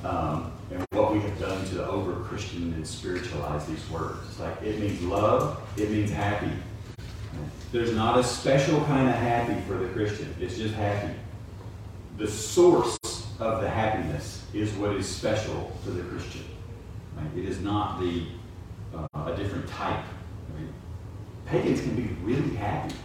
Um, 0.05 0.53
and 0.71 0.85
what 0.91 1.11
we 1.11 1.19
have 1.19 1.37
done 1.37 1.65
to 1.71 1.85
over 1.85 2.13
Christian 2.23 2.73
and 2.73 2.87
spiritualize 2.87 3.65
these 3.65 3.89
words. 3.89 4.19
It's 4.29 4.39
like 4.39 4.61
it 4.61 4.79
means 4.79 5.01
love, 5.01 5.61
it 5.75 5.91
means 5.91 6.11
happy. 6.11 6.51
There's 7.73 7.93
not 7.93 8.17
a 8.17 8.23
special 8.23 8.79
kind 8.85 9.09
of 9.09 9.15
happy 9.15 9.59
for 9.67 9.73
the 9.73 9.89
Christian, 9.89 10.33
it's 10.39 10.57
just 10.57 10.75
happy. 10.75 11.13
The 12.17 12.27
source 12.27 12.97
of 13.39 13.61
the 13.61 13.69
happiness 13.69 14.45
is 14.53 14.71
what 14.73 14.91
is 14.95 15.07
special 15.07 15.77
to 15.83 15.91
the 15.91 16.03
Christian. 16.03 16.45
Right? 17.17 17.27
It 17.37 17.45
is 17.45 17.59
not 17.59 17.99
the 17.99 18.27
uh, 18.95 19.07
a 19.25 19.35
different 19.35 19.67
type. 19.67 20.03
I 20.03 20.59
mean, 20.59 20.73
pagans 21.45 21.81
can 21.81 21.95
be 21.95 22.15
really 22.23 22.55
happy. 22.55 22.95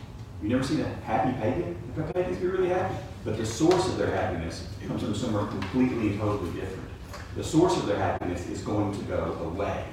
You 0.44 0.50
never 0.50 0.62
seen 0.62 0.80
a 0.80 0.88
happy 1.06 1.32
pagan? 1.40 1.74
Pagans 2.12 2.36
be 2.36 2.46
really 2.46 2.68
happy. 2.68 2.94
But 3.24 3.38
the 3.38 3.46
source 3.46 3.88
of 3.88 3.96
their 3.96 4.14
happiness 4.14 4.68
comes 4.86 5.02
from 5.02 5.14
somewhere 5.14 5.46
completely 5.46 6.08
and 6.08 6.20
totally 6.20 6.50
different. 6.52 6.90
The 7.34 7.42
source 7.42 7.78
of 7.78 7.86
their 7.86 7.96
happiness 7.96 8.46
is 8.50 8.60
going 8.60 8.94
to 8.94 9.02
go 9.04 9.38
away. 9.42 9.86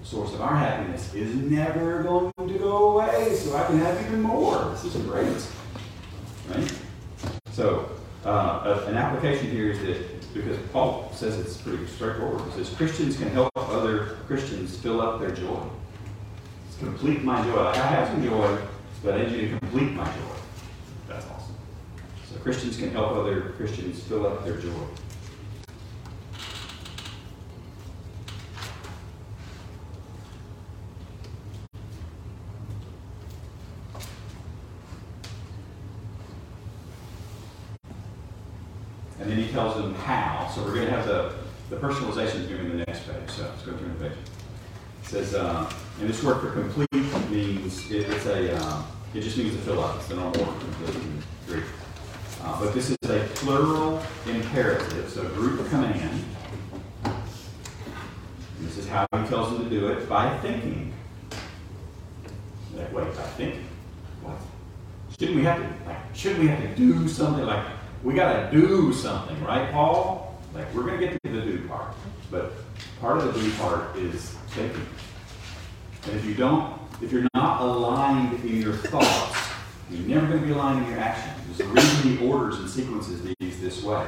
The 0.00 0.06
source 0.06 0.32
of 0.32 0.42
our 0.42 0.54
happiness 0.54 1.12
is 1.12 1.34
never 1.34 2.04
going 2.04 2.32
to 2.36 2.56
go 2.56 2.92
away, 2.92 3.34
so 3.34 3.56
I 3.56 3.66
can 3.66 3.80
have 3.80 4.00
even 4.06 4.22
more. 4.22 4.70
This 4.70 4.94
is 4.94 5.02
great. 5.02 5.26
Right? 6.50 6.72
So, 7.50 7.90
uh, 8.24 8.84
an 8.86 8.94
application 8.94 9.50
here 9.50 9.72
is 9.72 9.80
that, 9.80 10.34
because 10.34 10.56
Paul 10.72 11.10
says 11.12 11.36
it's 11.36 11.56
pretty 11.56 11.84
straightforward, 11.88 12.48
he 12.52 12.62
says 12.62 12.72
Christians 12.76 13.16
can 13.16 13.28
help 13.30 13.50
other 13.56 14.18
Christians 14.28 14.78
fill 14.78 15.00
up 15.00 15.18
their 15.18 15.32
joy. 15.32 15.60
It's 16.68 16.78
complete 16.78 17.24
my 17.24 17.42
joy. 17.42 17.64
Like 17.64 17.76
I 17.76 17.86
have 17.88 18.06
some 18.06 18.22
joy, 18.22 18.58
but 19.02 19.14
I 19.14 19.26
need 19.26 19.32
you 19.32 19.48
to 19.50 19.58
complete 19.58 19.92
my 19.92 20.04
joy. 20.04 20.36
That's 21.06 21.26
awesome. 21.26 21.54
So 22.32 22.38
Christians 22.40 22.76
can 22.76 22.90
help 22.90 23.12
other 23.12 23.40
Christians 23.56 24.02
fill 24.02 24.26
up 24.26 24.44
their 24.44 24.56
joy. 24.56 24.70
And 39.20 39.30
then 39.30 39.38
he 39.38 39.50
tells 39.50 39.76
them 39.76 39.94
how. 39.94 40.50
So 40.54 40.62
we're 40.62 40.74
going 40.74 40.86
to 40.86 40.92
have 40.92 41.06
the, 41.06 41.34
the 41.70 41.76
personalization 41.76 42.40
is 42.40 42.46
going 42.46 42.58
to 42.58 42.64
be 42.64 42.70
the 42.70 42.84
next 42.86 43.00
page. 43.00 43.28
So 43.28 43.42
let's 43.42 43.62
go 43.62 43.76
through 43.76 43.88
the 43.88 44.08
page. 44.08 44.18
It 45.02 45.08
says, 45.08 45.34
uh, 45.34 45.70
and 46.00 46.08
this 46.08 46.22
work 46.22 46.40
for 46.40 46.50
complete 46.52 46.88
means, 47.30 47.90
it, 47.90 48.08
it's 48.10 48.26
a, 48.26 48.56
uh, 48.56 48.82
it 49.14 49.20
just 49.22 49.36
means 49.36 49.54
to 49.54 49.62
fill 49.62 49.82
up. 49.82 49.96
It's 49.96 50.08
the 50.08 50.16
normal 50.16 50.44
word 50.44 50.94
in 50.94 51.22
Greek. 51.46 51.64
Uh, 52.42 52.60
but 52.60 52.74
this 52.74 52.90
is 52.90 52.96
a 53.10 53.26
plural 53.34 54.02
imperative, 54.26 55.10
so 55.10 55.22
group 55.30 55.68
command. 55.68 56.24
And 57.04 57.16
this 58.60 58.78
is 58.78 58.88
how 58.88 59.06
he 59.12 59.26
tells 59.28 59.52
them 59.52 59.64
to 59.64 59.70
do 59.70 59.88
it 59.88 60.08
by 60.08 60.38
thinking. 60.38 60.92
Like, 62.74 62.92
wait, 62.92 63.16
by 63.16 63.22
thinking? 63.22 63.66
What? 64.22 64.36
Shouldn't 65.18 65.36
we 65.36 65.44
have 65.44 65.58
to, 65.58 65.88
like, 65.88 66.14
shouldn't 66.14 66.40
we 66.40 66.48
have 66.48 66.60
to 66.60 66.74
do 66.76 67.08
something? 67.08 67.44
Like, 67.44 67.64
we 68.04 68.14
gotta 68.14 68.50
do 68.52 68.92
something, 68.92 69.42
right, 69.44 69.70
Paul? 69.72 70.40
Like, 70.54 70.72
we're 70.72 70.84
gonna 70.84 70.98
get 70.98 71.20
to 71.22 71.30
the 71.30 71.40
do 71.40 71.66
part, 71.66 71.94
but 72.30 72.52
part 73.00 73.18
of 73.18 73.34
the 73.34 73.40
do 73.40 73.50
part 73.54 73.96
is 73.96 74.30
thinking. 74.50 74.86
And 76.06 76.16
if 76.16 76.24
you 76.24 76.34
don't, 76.34 76.77
if 77.00 77.12
you're 77.12 77.28
not 77.34 77.60
aligned 77.60 78.44
in 78.44 78.60
your 78.60 78.74
thoughts, 78.74 79.38
you're 79.90 80.06
never 80.08 80.26
gonna 80.26 80.46
be 80.46 80.52
aligned 80.52 80.84
in 80.84 80.90
your 80.90 81.00
actions. 81.00 81.34
There's 81.46 81.70
a 81.70 81.72
reason 81.72 82.16
he 82.16 82.26
orders 82.26 82.58
and 82.58 82.68
sequences 82.68 83.22
these 83.38 83.60
this 83.60 83.82
way. 83.82 84.06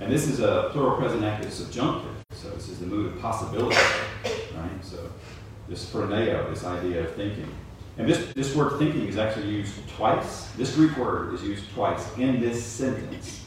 And 0.00 0.12
this 0.12 0.28
is 0.28 0.40
a 0.40 0.70
plural 0.72 0.96
present 0.96 1.24
active 1.24 1.52
subjunctive, 1.52 2.10
so 2.32 2.50
this 2.50 2.68
is 2.68 2.78
the 2.78 2.86
mood 2.86 3.14
of 3.14 3.20
possibility, 3.20 3.76
right? 4.56 4.84
So 4.84 5.10
this 5.68 5.90
phroneo, 5.90 6.48
this 6.50 6.64
idea 6.64 7.04
of 7.04 7.14
thinking. 7.14 7.52
And 7.96 8.08
this, 8.08 8.32
this 8.32 8.54
word 8.54 8.78
thinking 8.78 9.08
is 9.08 9.18
actually 9.18 9.48
used 9.48 9.74
twice. 9.88 10.48
This 10.52 10.74
Greek 10.76 10.96
word 10.96 11.34
is 11.34 11.42
used 11.42 11.68
twice 11.74 12.16
in 12.16 12.40
this 12.40 12.64
sentence. 12.64 13.44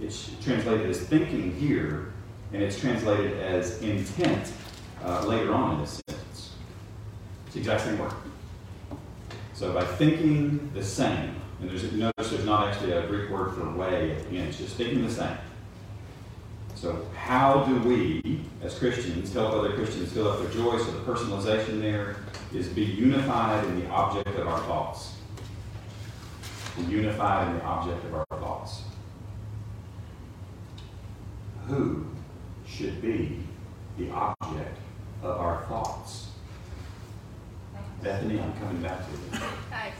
It's 0.00 0.30
translated 0.42 0.90
as 0.90 1.00
thinking 1.00 1.54
here, 1.54 2.12
and 2.52 2.60
it's 2.60 2.78
translated 2.80 3.38
as 3.40 3.80
intent 3.80 4.52
uh, 5.04 5.24
later 5.24 5.54
on 5.54 5.74
in 5.74 5.80
this 5.82 6.00
sentence. 6.06 6.13
It's 7.54 7.66
the 7.66 7.72
exact 7.72 7.88
same 7.88 8.00
word. 8.00 8.12
So 9.52 9.72
by 9.72 9.84
thinking 9.84 10.72
the 10.74 10.82
same, 10.82 11.36
and 11.60 11.70
there's 11.70 11.92
notice 11.92 12.30
there's 12.30 12.44
not 12.44 12.66
actually 12.66 12.90
a 12.90 13.06
Greek 13.06 13.30
word 13.30 13.54
for 13.54 13.70
way 13.70 14.10
at 14.10 14.28
the 14.28 14.38
end, 14.38 14.48
it's 14.48 14.58
just 14.58 14.74
thinking 14.74 15.06
the 15.06 15.10
same. 15.12 15.36
So 16.74 17.06
how 17.14 17.62
do 17.62 17.78
we, 17.88 18.40
as 18.60 18.76
Christians, 18.76 19.32
help 19.32 19.52
other 19.52 19.72
Christians 19.74 20.10
fill 20.10 20.32
up 20.32 20.40
their 20.40 20.50
joy? 20.50 20.78
So 20.78 20.90
the 20.90 21.12
personalization 21.12 21.80
there 21.80 22.16
is 22.52 22.66
be 22.66 22.82
unified 22.82 23.64
in 23.66 23.82
the 23.82 23.88
object 23.88 24.36
of 24.36 24.48
our 24.48 24.58
thoughts. 24.62 25.14
Be 26.76 26.82
unified 26.82 27.46
in 27.46 27.58
the 27.58 27.64
object 27.64 28.04
of 28.04 28.14
our 28.14 28.26
thoughts. 28.30 28.82
Who 31.68 32.04
should 32.66 33.00
be 33.00 33.44
the 33.96 34.10
object 34.10 34.76
of 35.22 35.40
our 35.40 35.62
thoughts? 35.68 36.33
Bethany, 38.04 38.38
I'm 38.38 38.52
coming 38.58 38.82
back 38.82 38.98
to 38.98 39.12
you. 39.12 39.40
Nice. 39.70 39.94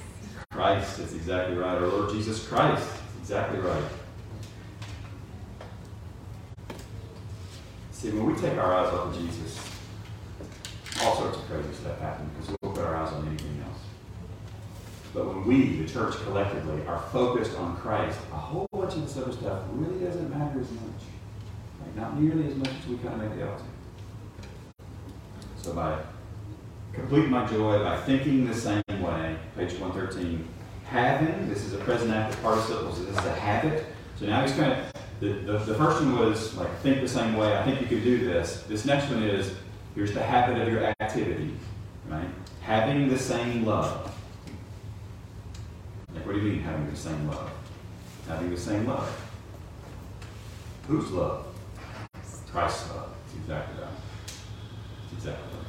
Christ, 0.51 0.99
that's 0.99 1.15
exactly 1.15 1.57
right. 1.57 1.79
Our 1.79 1.87
Lord 1.87 2.11
Jesus 2.11 2.47
Christ, 2.47 2.87
that's 2.87 3.17
exactly 3.19 3.61
right. 3.61 3.83
See, 7.93 8.11
when 8.11 8.27
we 8.27 8.39
take 8.39 8.59
our 8.59 8.75
eyes 8.75 8.93
off 8.93 9.07
of 9.07 9.19
Jesus, 9.19 9.59
all 11.03 11.17
sorts 11.17 11.39
of 11.39 11.45
crazy 11.47 11.73
stuff 11.73 11.99
happens 11.99 12.31
because 12.35 12.55
we'll 12.61 12.73
put 12.73 12.85
our 12.85 12.95
eyes 12.95 13.11
on 13.15 13.27
anything 13.27 13.65
else. 13.67 13.81
But 15.15 15.27
when 15.27 15.47
we, 15.47 15.77
the 15.79 15.89
church 15.91 16.15
collectively, 16.25 16.87
are 16.87 17.01
focused 17.11 17.57
on 17.57 17.75
Christ, 17.79 18.19
a 18.33 18.37
whole 18.37 18.69
bunch 18.71 18.95
of 18.95 19.07
this 19.07 19.17
other 19.17 19.33
stuff 19.33 19.63
really 19.73 20.05
doesn't 20.05 20.29
matter 20.29 20.61
as 20.61 20.71
much. 20.73 21.03
Like, 21.81 21.97
not 21.97 22.21
nearly 22.21 22.49
as 22.49 22.55
much 22.55 22.69
as 22.69 22.87
we 22.87 22.99
kind 22.99 23.15
of 23.15 23.31
make 23.31 23.41
it 23.41 23.49
out 23.49 23.59
to. 23.59 23.65
So 25.57 25.73
by 25.73 25.99
complete 26.95 27.29
my 27.29 27.45
joy 27.47 27.83
by 27.83 27.97
thinking 28.03 28.47
the 28.47 28.55
same 28.55 28.83
way, 28.89 29.37
page 29.57 29.73
113, 29.73 30.49
having, 30.85 31.49
this 31.49 31.65
is 31.65 31.73
a 31.73 31.79
present 31.79 32.11
active 32.13 32.41
participle, 32.43 32.93
so 32.93 33.03
this 33.03 33.19
is 33.19 33.25
a 33.25 33.35
habit. 33.35 33.87
So 34.17 34.27
now 34.27 34.43
he's 34.43 34.53
kind 34.53 34.73
of, 34.73 34.93
the, 35.21 35.29
the, 35.29 35.59
the 35.59 35.75
first 35.75 36.01
one 36.01 36.19
was 36.19 36.55
like, 36.57 36.81
think 36.81 37.01
the 37.01 37.09
same 37.09 37.37
way, 37.37 37.57
I 37.57 37.65
think 37.65 37.81
you 37.81 37.87
could 37.87 38.05
do 38.05 38.25
this. 38.25 38.63
This 38.69 38.85
next 38.85 39.11
one 39.11 39.23
is, 39.23 39.55
here's 39.95 40.15
the 40.15 40.23
habit 40.23 40.61
of 40.61 40.73
your 40.73 40.85
activity, 41.01 41.55
right? 42.09 42.29
Having 42.61 43.09
the 43.09 43.19
same 43.19 43.65
love. 43.65 44.13
Like, 46.15 46.27
what 46.27 46.35
do 46.35 46.41
you 46.41 46.53
mean 46.53 46.63
having 46.63 46.89
the 46.89 46.97
same 46.97 47.29
love? 47.29 47.51
Having 48.29 48.51
the 48.51 48.61
same 48.61 48.87
love. 48.87 49.21
Whose 50.87 51.11
love? 51.11 51.47
Christ's 52.51 52.91
love. 52.91 53.11
That's 53.25 53.37
exactly 53.37 53.83
right. 53.83 53.93
That's 54.27 55.13
exactly 55.13 55.59
right. 55.59 55.64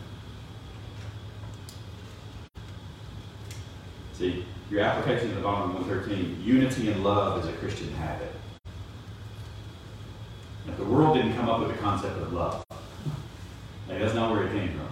See, 4.18 4.46
your 4.72 4.80
application 4.80 5.30
at 5.30 5.36
the 5.36 5.42
bottom 5.42 5.72
of 5.72 5.88
113, 5.88 6.42
unity 6.42 6.90
and 6.90 7.04
love 7.04 7.44
is 7.44 7.50
a 7.50 7.58
Christian 7.58 7.92
habit. 7.96 8.32
If 10.66 10.78
the 10.78 10.86
world 10.86 11.18
didn't 11.18 11.36
come 11.36 11.50
up 11.50 11.60
with 11.60 11.72
the 11.72 11.78
concept 11.78 12.18
of 12.22 12.32
love, 12.32 12.64
like 13.90 14.00
that's 14.00 14.14
not 14.14 14.32
where 14.32 14.48
it 14.48 14.54
came 14.54 14.70
from. 14.70 14.88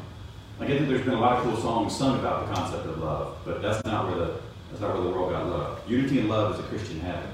I 0.60 0.68
get 0.68 0.80
that 0.80 0.86
there's 0.86 1.06
been 1.06 1.14
a 1.14 1.20
lot 1.22 1.38
of 1.38 1.44
cool 1.44 1.56
songs 1.56 1.96
sung 1.96 2.20
about 2.20 2.48
the 2.48 2.54
concept 2.54 2.86
of 2.86 2.98
love, 3.00 3.38
but 3.46 3.62
that's 3.62 3.84
not 3.86 4.08
where 4.08 4.18
the 4.18 4.40
that's 4.70 4.82
not 4.82 4.94
where 4.94 5.04
the 5.04 5.10
world 5.10 5.32
got 5.32 5.48
love. 5.48 5.90
Unity 5.90 6.20
and 6.20 6.30
love 6.30 6.56
is 6.56 6.60
a 6.60 6.68
Christian 6.68 7.00
habit. 7.00 7.30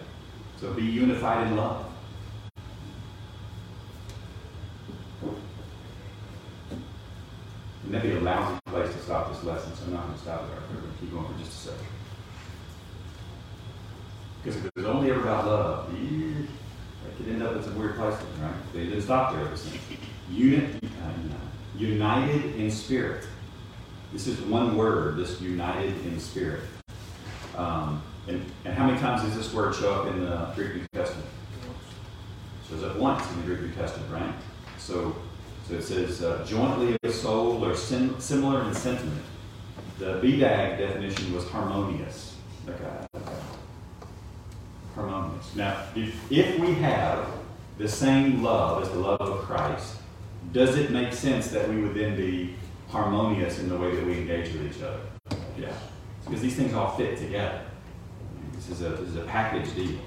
So 0.60 0.74
be 0.74 0.84
unified 0.84 1.48
in 1.48 1.56
love. 1.56 1.86
And 7.90 7.96
that'd 7.96 8.12
be 8.12 8.18
a 8.18 8.22
lousy 8.22 8.60
place 8.68 8.94
to 8.94 9.00
stop 9.00 9.34
this 9.34 9.44
lesson, 9.44 9.74
so 9.76 9.86
I'm 9.86 9.94
not 9.94 10.04
going 10.04 10.16
to 10.16 10.22
stop 10.22 10.48
there. 10.48 10.60
We're 10.70 10.82
going 10.82 10.94
to 10.94 11.00
keep 11.00 11.12
going 11.12 11.26
for 11.26 11.40
just 11.40 11.52
a 11.52 11.72
second. 11.72 11.86
Because 14.44 14.62
it 15.20 15.24
about 15.24 15.46
love, 15.46 15.94
it 15.94 17.18
could 17.18 17.28
end 17.28 17.44
up 17.44 17.56
in 17.56 17.64
some 17.64 17.78
weird 17.78 17.96
places, 17.96 18.26
right? 18.42 18.54
They 18.74 18.86
didn't 18.86 19.02
stop 19.02 19.34
there. 19.34 19.46
It 19.46 19.60
unit, 20.32 20.84
uh, 20.84 21.78
united 21.78 22.56
in 22.56 22.72
spirit. 22.72 23.26
This 24.14 24.28
is 24.28 24.40
one 24.42 24.78
word, 24.78 25.18
this 25.18 25.40
united 25.42 26.06
in 26.06 26.20
spirit. 26.20 26.64
Um, 27.56 28.02
and, 28.28 28.46
and 28.66 28.74
how 28.74 28.88
many 28.88 29.00
times 29.00 29.24
does 29.24 29.36
this 29.36 29.54
word 29.54 29.76
show 29.76 29.94
up 29.94 30.08
in 30.08 30.24
the 30.24 30.52
Greek 30.56 30.76
New 30.76 30.88
Testament? 30.94 31.28
Shows 32.70 32.84
up 32.84 32.98
once 32.98 33.30
in 33.32 33.42
the 33.42 33.46
Greek 33.46 33.62
New 33.62 33.72
Testament, 33.72 34.12
right? 34.12 34.34
So 34.78 35.16
so 35.70 35.76
it 35.76 35.84
says 35.84 36.24
uh, 36.24 36.44
jointly 36.48 36.98
of 37.04 37.14
soul 37.14 37.64
or 37.64 37.76
sim- 37.76 38.20
similar 38.20 38.68
in 38.68 38.74
sentiment. 38.74 39.22
The 40.00 40.20
BDAG 40.20 40.80
definition 40.80 41.32
was 41.32 41.48
harmonious. 41.48 42.38
Okay. 42.68 43.09
Now, 45.56 45.84
if, 45.96 46.32
if 46.32 46.60
we 46.60 46.74
have 46.76 47.28
the 47.78 47.88
same 47.88 48.44
love 48.44 48.84
as 48.84 48.90
the 48.90 49.00
love 49.00 49.22
of 49.22 49.40
Christ, 49.40 49.96
does 50.52 50.78
it 50.78 50.92
make 50.92 51.14
sense 51.14 51.50
that 51.50 51.70
we 51.70 51.82
would 51.82 51.96
then 51.96 52.16
be 52.16 52.56
harmonious 52.90 53.60
in 53.60 53.70
the 53.70 53.78
way 53.78 53.96
that 53.96 54.06
we 54.06 54.14
engage 54.14 54.54
with 54.54 54.76
each 54.76 54.84
other? 54.84 55.02
Yeah. 55.58 55.74
Because 56.26 56.42
these 56.42 56.56
things 56.56 56.74
all 56.74 56.96
fit 56.98 57.18
together. 57.18 57.62
This 58.54 58.70
is 58.70 58.82
a, 58.82 58.90
this 58.90 59.10
is 59.10 59.16
a 59.16 59.26
package 59.26 59.74
deal. 59.76 60.00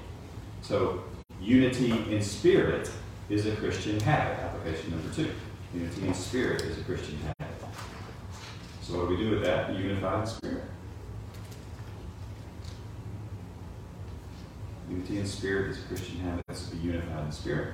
So, 0.61 1.03
unity 1.41 1.91
in 2.13 2.21
spirit 2.21 2.89
is 3.29 3.45
a 3.45 3.55
Christian 3.55 3.99
habit. 3.99 4.39
Application 4.39 4.91
number 4.91 5.13
two. 5.13 5.31
Unity 5.73 6.07
in 6.07 6.13
spirit 6.13 6.61
is 6.61 6.77
a 6.77 6.83
Christian 6.83 7.17
habit. 7.17 7.33
So 8.83 8.99
what 8.99 9.09
do 9.09 9.15
we 9.15 9.17
do 9.17 9.31
with 9.31 9.43
that? 9.43 9.73
Unified 9.75 10.27
spirit. 10.27 10.63
Unity 14.93 15.17
in 15.17 15.25
spirit 15.25 15.71
is 15.71 15.79
Christian 15.87 16.19
habit. 16.19 16.45
That's 16.47 16.69
to 16.69 16.75
be 16.75 16.87
unified 16.87 17.25
in 17.25 17.31
spirit. 17.31 17.73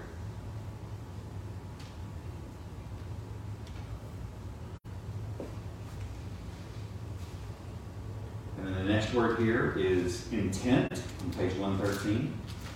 And 8.58 8.68
then 8.68 8.74
the 8.74 8.94
next 8.94 9.14
word 9.14 9.40
here 9.40 9.74
is 9.78 10.32
intent 10.32 10.94
on 11.22 11.34
page 11.34 11.56
113. 11.56 12.34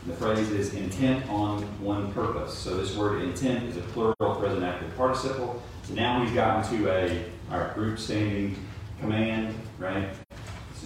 The 0.07 0.13
phrase 0.15 0.49
is 0.51 0.73
intent 0.73 1.29
on 1.29 1.61
one 1.81 2.11
purpose. 2.11 2.53
So 2.53 2.75
this 2.75 2.97
word 2.97 3.21
intent 3.21 3.63
is 3.69 3.77
a 3.77 3.81
plural 3.81 4.35
present 4.35 4.63
active 4.63 4.93
participle. 4.97 5.63
So 5.83 5.93
now 5.93 6.21
we've 6.21 6.33
gotten 6.35 6.77
to 6.77 6.89
a 6.89 7.25
our 7.49 7.73
group 7.75 7.97
standing 7.97 8.57
command, 8.99 9.55
right? 9.79 10.09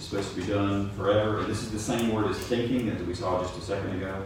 Supposed 0.08 0.34
to 0.36 0.40
be 0.40 0.46
done 0.46 0.88
forever. 0.92 1.40
And 1.40 1.48
this 1.48 1.62
is 1.62 1.70
the 1.70 1.78
same 1.78 2.14
word 2.14 2.30
as 2.30 2.38
thinking 2.38 2.86
that 2.86 3.06
we 3.06 3.12
saw 3.12 3.42
just 3.42 3.58
a 3.58 3.60
second 3.60 3.96
ago. 3.96 4.24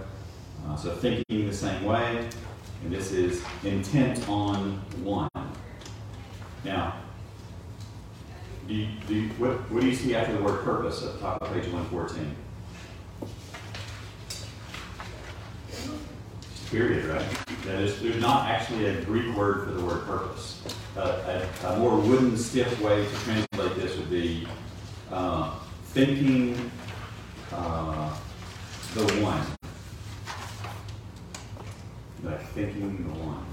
Uh, 0.65 0.77
so 0.77 0.95
thinking 0.95 1.49
the 1.49 1.53
same 1.53 1.85
way. 1.85 2.29
And 2.85 2.93
this 2.93 3.11
is 3.11 3.43
intent 3.65 4.29
on 4.29 4.75
one. 5.03 5.29
Now, 6.65 7.01
do 8.69 8.75
you, 8.75 8.87
do 9.09 9.15
you, 9.17 9.29
what, 9.31 9.69
what 9.73 9.81
do 9.81 9.89
you 9.89 9.97
see 9.97 10.15
after 10.15 10.35
the 10.35 10.43
word 10.45 10.63
purpose 10.63 11.03
at 11.03 11.15
the 11.15 11.19
top 11.19 11.43
of 11.43 11.53
page 11.53 11.65
114? 11.65 12.37
period, 16.71 17.07
right? 17.07 17.27
That 17.65 17.81
is, 17.81 18.01
there's 18.01 18.21
not 18.21 18.49
actually 18.49 18.87
a 18.87 19.03
Greek 19.03 19.35
word 19.37 19.67
for 19.67 19.73
the 19.73 19.85
word 19.85 20.07
purpose. 20.07 20.63
Uh, 20.97 21.43
a, 21.65 21.67
a 21.67 21.79
more 21.81 21.99
wooden, 21.99 22.37
stiff 22.37 22.81
way 22.81 23.05
to 23.05 23.11
translate 23.25 23.75
this 23.75 23.97
would 23.99 24.09
be 24.09 24.47
uh, 25.11 25.52
thinking 25.93 26.71
uh, 27.53 28.17
the 28.95 29.05
one. 29.23 29.47
Like 32.25 32.49
thinking 32.53 33.05
the 33.05 33.19
one. 33.19 33.45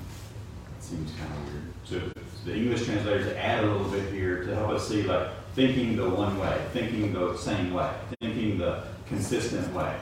Seems 0.79 1.11
kind 1.19 1.33
of 1.33 1.53
weird. 1.53 1.73
So 1.83 2.21
the 2.45 2.55
English 2.55 2.85
translators 2.85 3.35
add 3.35 3.65
a 3.65 3.67
little 3.67 3.91
bit 3.91 4.13
here 4.13 4.45
to 4.45 4.55
help 4.55 4.69
us 4.69 4.87
see 4.87 5.03
like 5.03 5.27
thinking 5.53 5.97
the 5.97 6.09
one 6.09 6.39
way, 6.39 6.65
thinking 6.71 7.13
the 7.13 7.35
same 7.35 7.73
way, 7.73 7.91
thinking 8.21 8.57
the 8.57 8.83
consistent 9.07 9.73
way. 9.73 9.95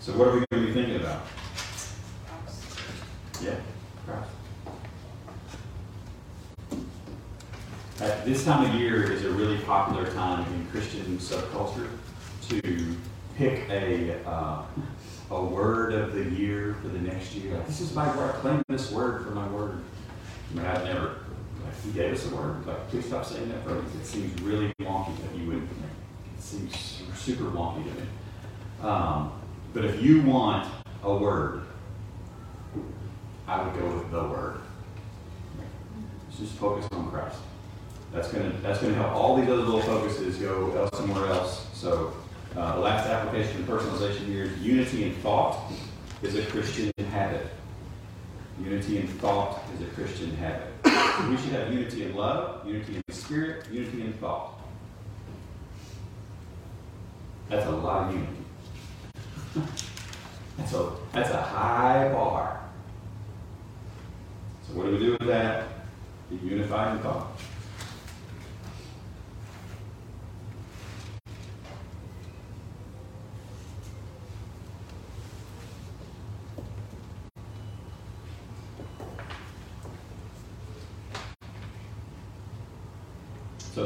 So 0.00 0.12
what 0.14 0.28
are 0.28 0.32
we 0.32 0.44
going 0.50 0.66
to 0.66 0.66
be 0.66 0.72
thinking 0.72 0.96
about? 0.96 1.22
Yeah, 3.40 3.54
Christ. 4.04 4.30
This 8.24 8.44
time 8.44 8.70
of 8.70 8.80
year 8.80 9.10
is 9.10 9.24
a 9.24 9.30
really 9.30 9.58
popular 9.58 10.08
time 10.12 10.46
in 10.54 10.64
Christian 10.68 11.18
subculture 11.18 11.88
to 12.48 12.96
pick 13.36 13.68
a 13.68 14.24
uh, 14.24 14.62
a 15.30 15.44
word 15.44 15.92
of 15.92 16.14
the 16.14 16.22
year 16.30 16.76
for 16.80 16.86
the 16.86 17.00
next 17.00 17.34
year. 17.34 17.56
Like, 17.56 17.66
this 17.66 17.80
is 17.80 17.92
my 17.96 18.06
word. 18.16 18.36
I 18.36 18.38
Claim 18.38 18.62
this 18.68 18.92
word 18.92 19.24
for 19.24 19.30
my 19.32 19.48
word. 19.48 19.82
I 20.52 20.54
mean, 20.54 20.66
I've 20.66 20.84
never. 20.84 21.16
Like, 21.64 21.82
he 21.84 21.90
gave 21.90 22.14
us 22.14 22.30
a 22.30 22.36
word. 22.36 22.64
Like, 22.64 22.88
please 22.90 23.06
stop 23.06 23.24
saying 23.24 23.48
that 23.48 23.64
phrase. 23.64 23.82
It 24.00 24.06
seems 24.06 24.40
really 24.42 24.72
wonky 24.78 25.16
that 25.22 25.36
you 25.36 25.48
would. 25.48 25.62
It 25.62 26.40
seems 26.40 27.02
super 27.16 27.44
wonky 27.44 27.82
to 27.82 28.00
me. 28.00 28.06
Um, 28.82 29.32
but 29.74 29.84
if 29.84 30.00
you 30.00 30.22
want 30.22 30.72
a 31.02 31.12
word, 31.12 31.62
I 33.48 33.64
would 33.64 33.80
go 33.80 33.96
with 33.96 34.12
the 34.12 34.22
word. 34.22 34.60
Just 36.38 36.52
focus 36.54 36.86
on 36.92 37.10
Christ. 37.10 37.38
That's 38.12 38.30
gonna 38.30 38.52
that's 38.62 38.80
gonna 38.80 38.94
help 38.94 39.12
all 39.12 39.36
these 39.36 39.48
other 39.48 39.62
little 39.62 39.80
focuses 39.80 40.36
go 40.36 40.88
somewhere 40.92 41.26
else. 41.28 41.66
So 41.72 42.14
uh, 42.54 42.74
the 42.74 42.80
last 42.80 43.08
application 43.08 43.62
of 43.62 43.68
personalization 43.68 44.26
here 44.26 44.44
is 44.44 44.58
unity 44.58 45.04
in 45.04 45.14
thought 45.16 45.72
is 46.20 46.34
a 46.36 46.44
Christian 46.46 46.92
habit. 47.10 47.46
Unity 48.62 48.98
in 48.98 49.06
thought 49.06 49.62
is 49.74 49.88
a 49.88 49.90
Christian 49.92 50.36
habit. 50.36 50.68
So 50.84 51.30
we 51.30 51.36
should 51.38 51.52
have 51.52 51.72
unity 51.72 52.04
in 52.04 52.14
love, 52.14 52.66
unity 52.66 52.96
in 52.96 53.14
spirit, 53.14 53.66
unity 53.70 54.02
in 54.02 54.12
thought. 54.14 54.60
That's 57.48 57.66
a 57.66 57.70
lot 57.70 58.08
of 58.08 58.14
unity. 58.14 58.32
that's 60.58 60.74
a 60.74 60.92
that's 61.12 61.30
a 61.30 61.40
high 61.40 62.10
bar. 62.12 62.60
So 64.68 64.74
what 64.74 64.84
do 64.84 64.92
we 64.92 64.98
do 64.98 65.12
with 65.12 65.28
that? 65.28 65.68
Be 66.28 66.36
unified 66.36 66.96
in 66.96 67.02
thought. 67.02 67.28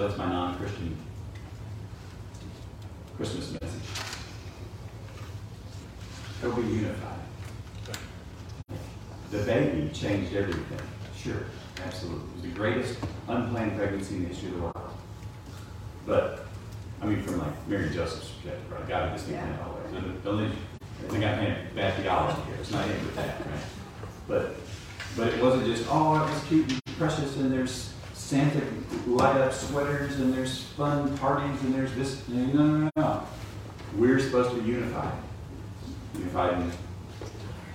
That's 0.06 0.18
my 0.18 0.28
non-Christian 0.28 0.96
Christmas 3.16 3.50
message. 3.60 3.82
Go 6.40 6.52
be 6.52 6.62
unified. 6.62 7.18
The 9.32 9.38
baby 9.38 9.90
changed 9.92 10.32
everything. 10.36 10.78
Sure, 11.16 11.46
absolutely. 11.84 12.22
It 12.22 12.34
was 12.34 12.42
the 12.42 12.48
greatest 12.50 12.98
unplanned 13.26 13.76
pregnancy 13.76 14.14
in 14.14 14.22
the 14.22 14.28
history 14.28 14.50
of 14.50 14.54
the 14.54 14.60
world. 14.60 14.90
But, 16.06 16.46
I 17.02 17.06
mean, 17.06 17.20
from 17.22 17.38
like 17.40 17.66
Mary 17.66 17.90
Joseph's 17.90 18.28
perspective, 18.28 18.70
right? 18.70 18.88
God 18.88 19.12
just 19.12 19.26
didn't 19.26 19.56
the 19.56 19.98
way. 19.98 20.12
Don't 20.22 20.36
leave- 20.36 20.52
I 21.04 21.08
think 21.08 21.24
I 21.24 21.34
made 21.34 21.74
bad 21.74 22.00
theology 22.00 22.42
here. 22.42 22.54
It's 22.60 22.70
not 22.70 22.84
aimed 22.84 23.08
at 23.08 23.16
that, 23.16 23.40
right? 23.40 23.60
But, 24.28 24.54
but 25.16 25.28
it 25.34 25.42
wasn't 25.42 25.66
just, 25.66 25.84
oh, 25.90 26.14
it 26.14 26.30
was 26.30 26.44
cute 26.44 26.70
and 26.70 26.80
precious, 26.96 27.36
and 27.38 27.52
there's 27.52 27.92
Santa 28.26 28.60
light 29.36 29.48
up 29.48 29.52
sweaters, 29.52 30.18
and 30.18 30.32
there's 30.32 30.62
fun 30.62 31.16
parties, 31.18 31.60
and 31.62 31.74
there's 31.74 31.92
this. 31.94 32.26
No, 32.28 32.46
no, 32.46 32.90
no. 32.96 33.22
We're 33.96 34.18
supposed 34.18 34.50
to 34.50 34.62
be 34.62 34.70
unified. 34.70 35.12
Unified 36.16 36.54
in 36.54 36.72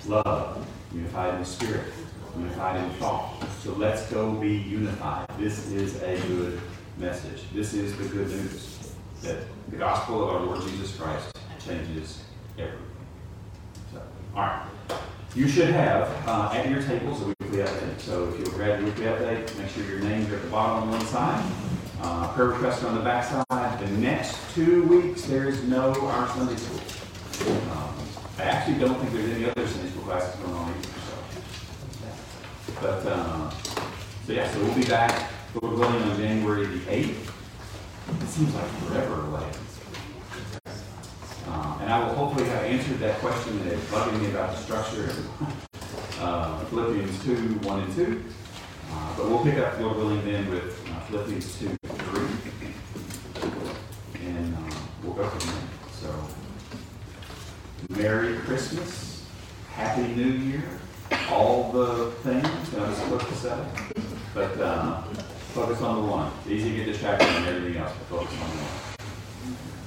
love, 0.08 0.66
unified 0.94 1.36
in 1.36 1.46
spirit, 1.46 1.94
unified 2.38 2.84
in 2.84 2.90
thought. 2.92 3.44
So 3.62 3.74
let's 3.74 4.10
go 4.12 4.32
be 4.32 4.56
unified. 4.56 5.28
This 5.38 5.68
is 5.72 6.02
a 6.02 6.20
good 6.28 6.60
message. 6.98 7.44
This 7.54 7.74
is 7.74 7.96
the 7.98 8.06
good 8.06 8.28
news 8.28 8.94
that 9.22 9.44
the 9.70 9.78
gospel 9.78 10.24
of 10.24 10.30
our 10.36 10.42
Lord 10.42 10.62
Jesus 10.62 10.96
Christ 10.96 11.38
changes 11.64 12.24
everything. 12.58 12.80
So, 13.94 14.02
all 14.36 14.42
right. 14.42 14.66
You 15.36 15.48
should 15.48 15.70
have 15.70 16.10
uh, 16.28 16.52
at 16.54 16.70
your 16.70 16.82
tables 16.82 17.22
weekly 17.52 17.70
update. 17.70 18.00
So 18.00 18.30
if 18.30 18.40
you'll 18.40 18.52
grab 18.52 18.80
your 18.80 18.90
weekly 18.90 19.06
update, 19.06 19.58
make 19.58 19.70
sure 19.70 19.84
your 19.84 20.00
names 20.00 20.30
are 20.32 20.36
at 20.36 20.42
the 20.42 20.50
bottom 20.50 20.90
on 20.90 20.92
one 20.92 21.06
side. 21.08 21.52
Uh, 22.02 22.32
prayer 22.34 22.48
requests 22.48 22.84
are 22.84 22.88
on 22.88 22.96
the 22.96 23.04
back 23.04 23.26
side. 23.26 23.80
The 23.80 23.92
next 23.98 24.38
two 24.56 24.84
weeks, 24.84 25.24
there 25.24 25.48
is 25.48 25.64
no 25.64 25.94
our 26.08 26.28
Sunday 26.30 26.56
school. 26.56 26.80
Um, 27.72 27.96
I 28.38 28.44
actually 28.44 28.80
don't 28.80 28.98
think 29.00 29.12
there's 29.12 29.32
any 29.32 29.50
other 29.50 29.68
Sunday 29.68 29.90
school 29.90 30.04
classes 30.04 30.40
going 30.40 30.56
on 30.56 30.72
either. 30.72 30.88
So, 32.66 32.74
but 32.82 33.06
uh, 33.06 33.50
so 34.26 34.34
yeah, 34.34 34.52
so 34.52 34.64
we'll 34.64 34.76
be 34.76 34.86
back. 34.86 35.32
Lord 35.62 35.78
willing 35.78 36.02
on 36.04 36.18
January 36.18 36.66
the 36.66 36.90
eighth. 36.90 37.34
It 38.22 38.28
seems 38.28 38.56
like 38.56 38.68
forever 38.86 39.26
away. 39.28 39.50
Uh, 41.48 41.78
and 41.82 41.92
I 41.92 42.00
will 42.00 42.16
hopefully 42.16 42.48
have 42.50 42.64
answered 42.64 43.00
that 43.00 43.20
question 43.20 43.60
that 43.66 43.74
is 43.74 43.84
bugging 43.86 44.22
me 44.22 44.30
about 44.30 44.56
the 44.56 44.58
structure 44.58 45.14
uh, 46.22 46.60
Philippians 46.66 47.24
2, 47.24 47.36
1 47.68 47.80
and 47.80 47.96
2. 47.96 48.24
Uh, 48.92 49.18
but 49.18 49.28
we'll 49.28 49.44
pick 49.44 49.58
up, 49.58 49.80
Lord 49.80 49.98
willing, 49.98 50.24
then 50.26 50.50
with 50.50 50.80
uh, 50.90 51.00
Philippians 51.02 51.60
2, 51.60 51.78
3. 51.84 52.28
And 54.26 54.56
uh, 54.56 54.76
we'll 55.04 55.14
go 55.14 55.28
from 55.28 55.50
there. 55.50 55.64
So, 56.00 56.14
Merry 57.90 58.38
Christmas, 58.40 59.26
Happy 59.72 60.08
New 60.14 60.30
Year, 60.30 60.64
all 61.30 61.72
the 61.72 62.12
things 62.24 62.70
that 62.72 62.82
I 62.82 62.90
was 62.90 62.98
supposed 62.98 63.28
to 63.28 63.36
say. 63.36 63.66
But 64.34 64.60
uh, 64.60 65.02
focus 65.54 65.82
on 65.82 66.02
the 66.04 66.12
one. 66.12 66.32
It's 66.42 66.52
easy 66.52 66.72
to 66.72 66.76
get 66.78 66.86
distracted 66.86 67.28
on 67.28 67.46
everything 67.46 67.82
else, 67.82 67.94
but 68.10 68.20
focus 68.20 68.34
on 68.42 68.50
the 68.50 68.58
one. 68.58 69.08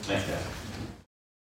Thanks, 0.03 0.29
guys. 0.29 0.64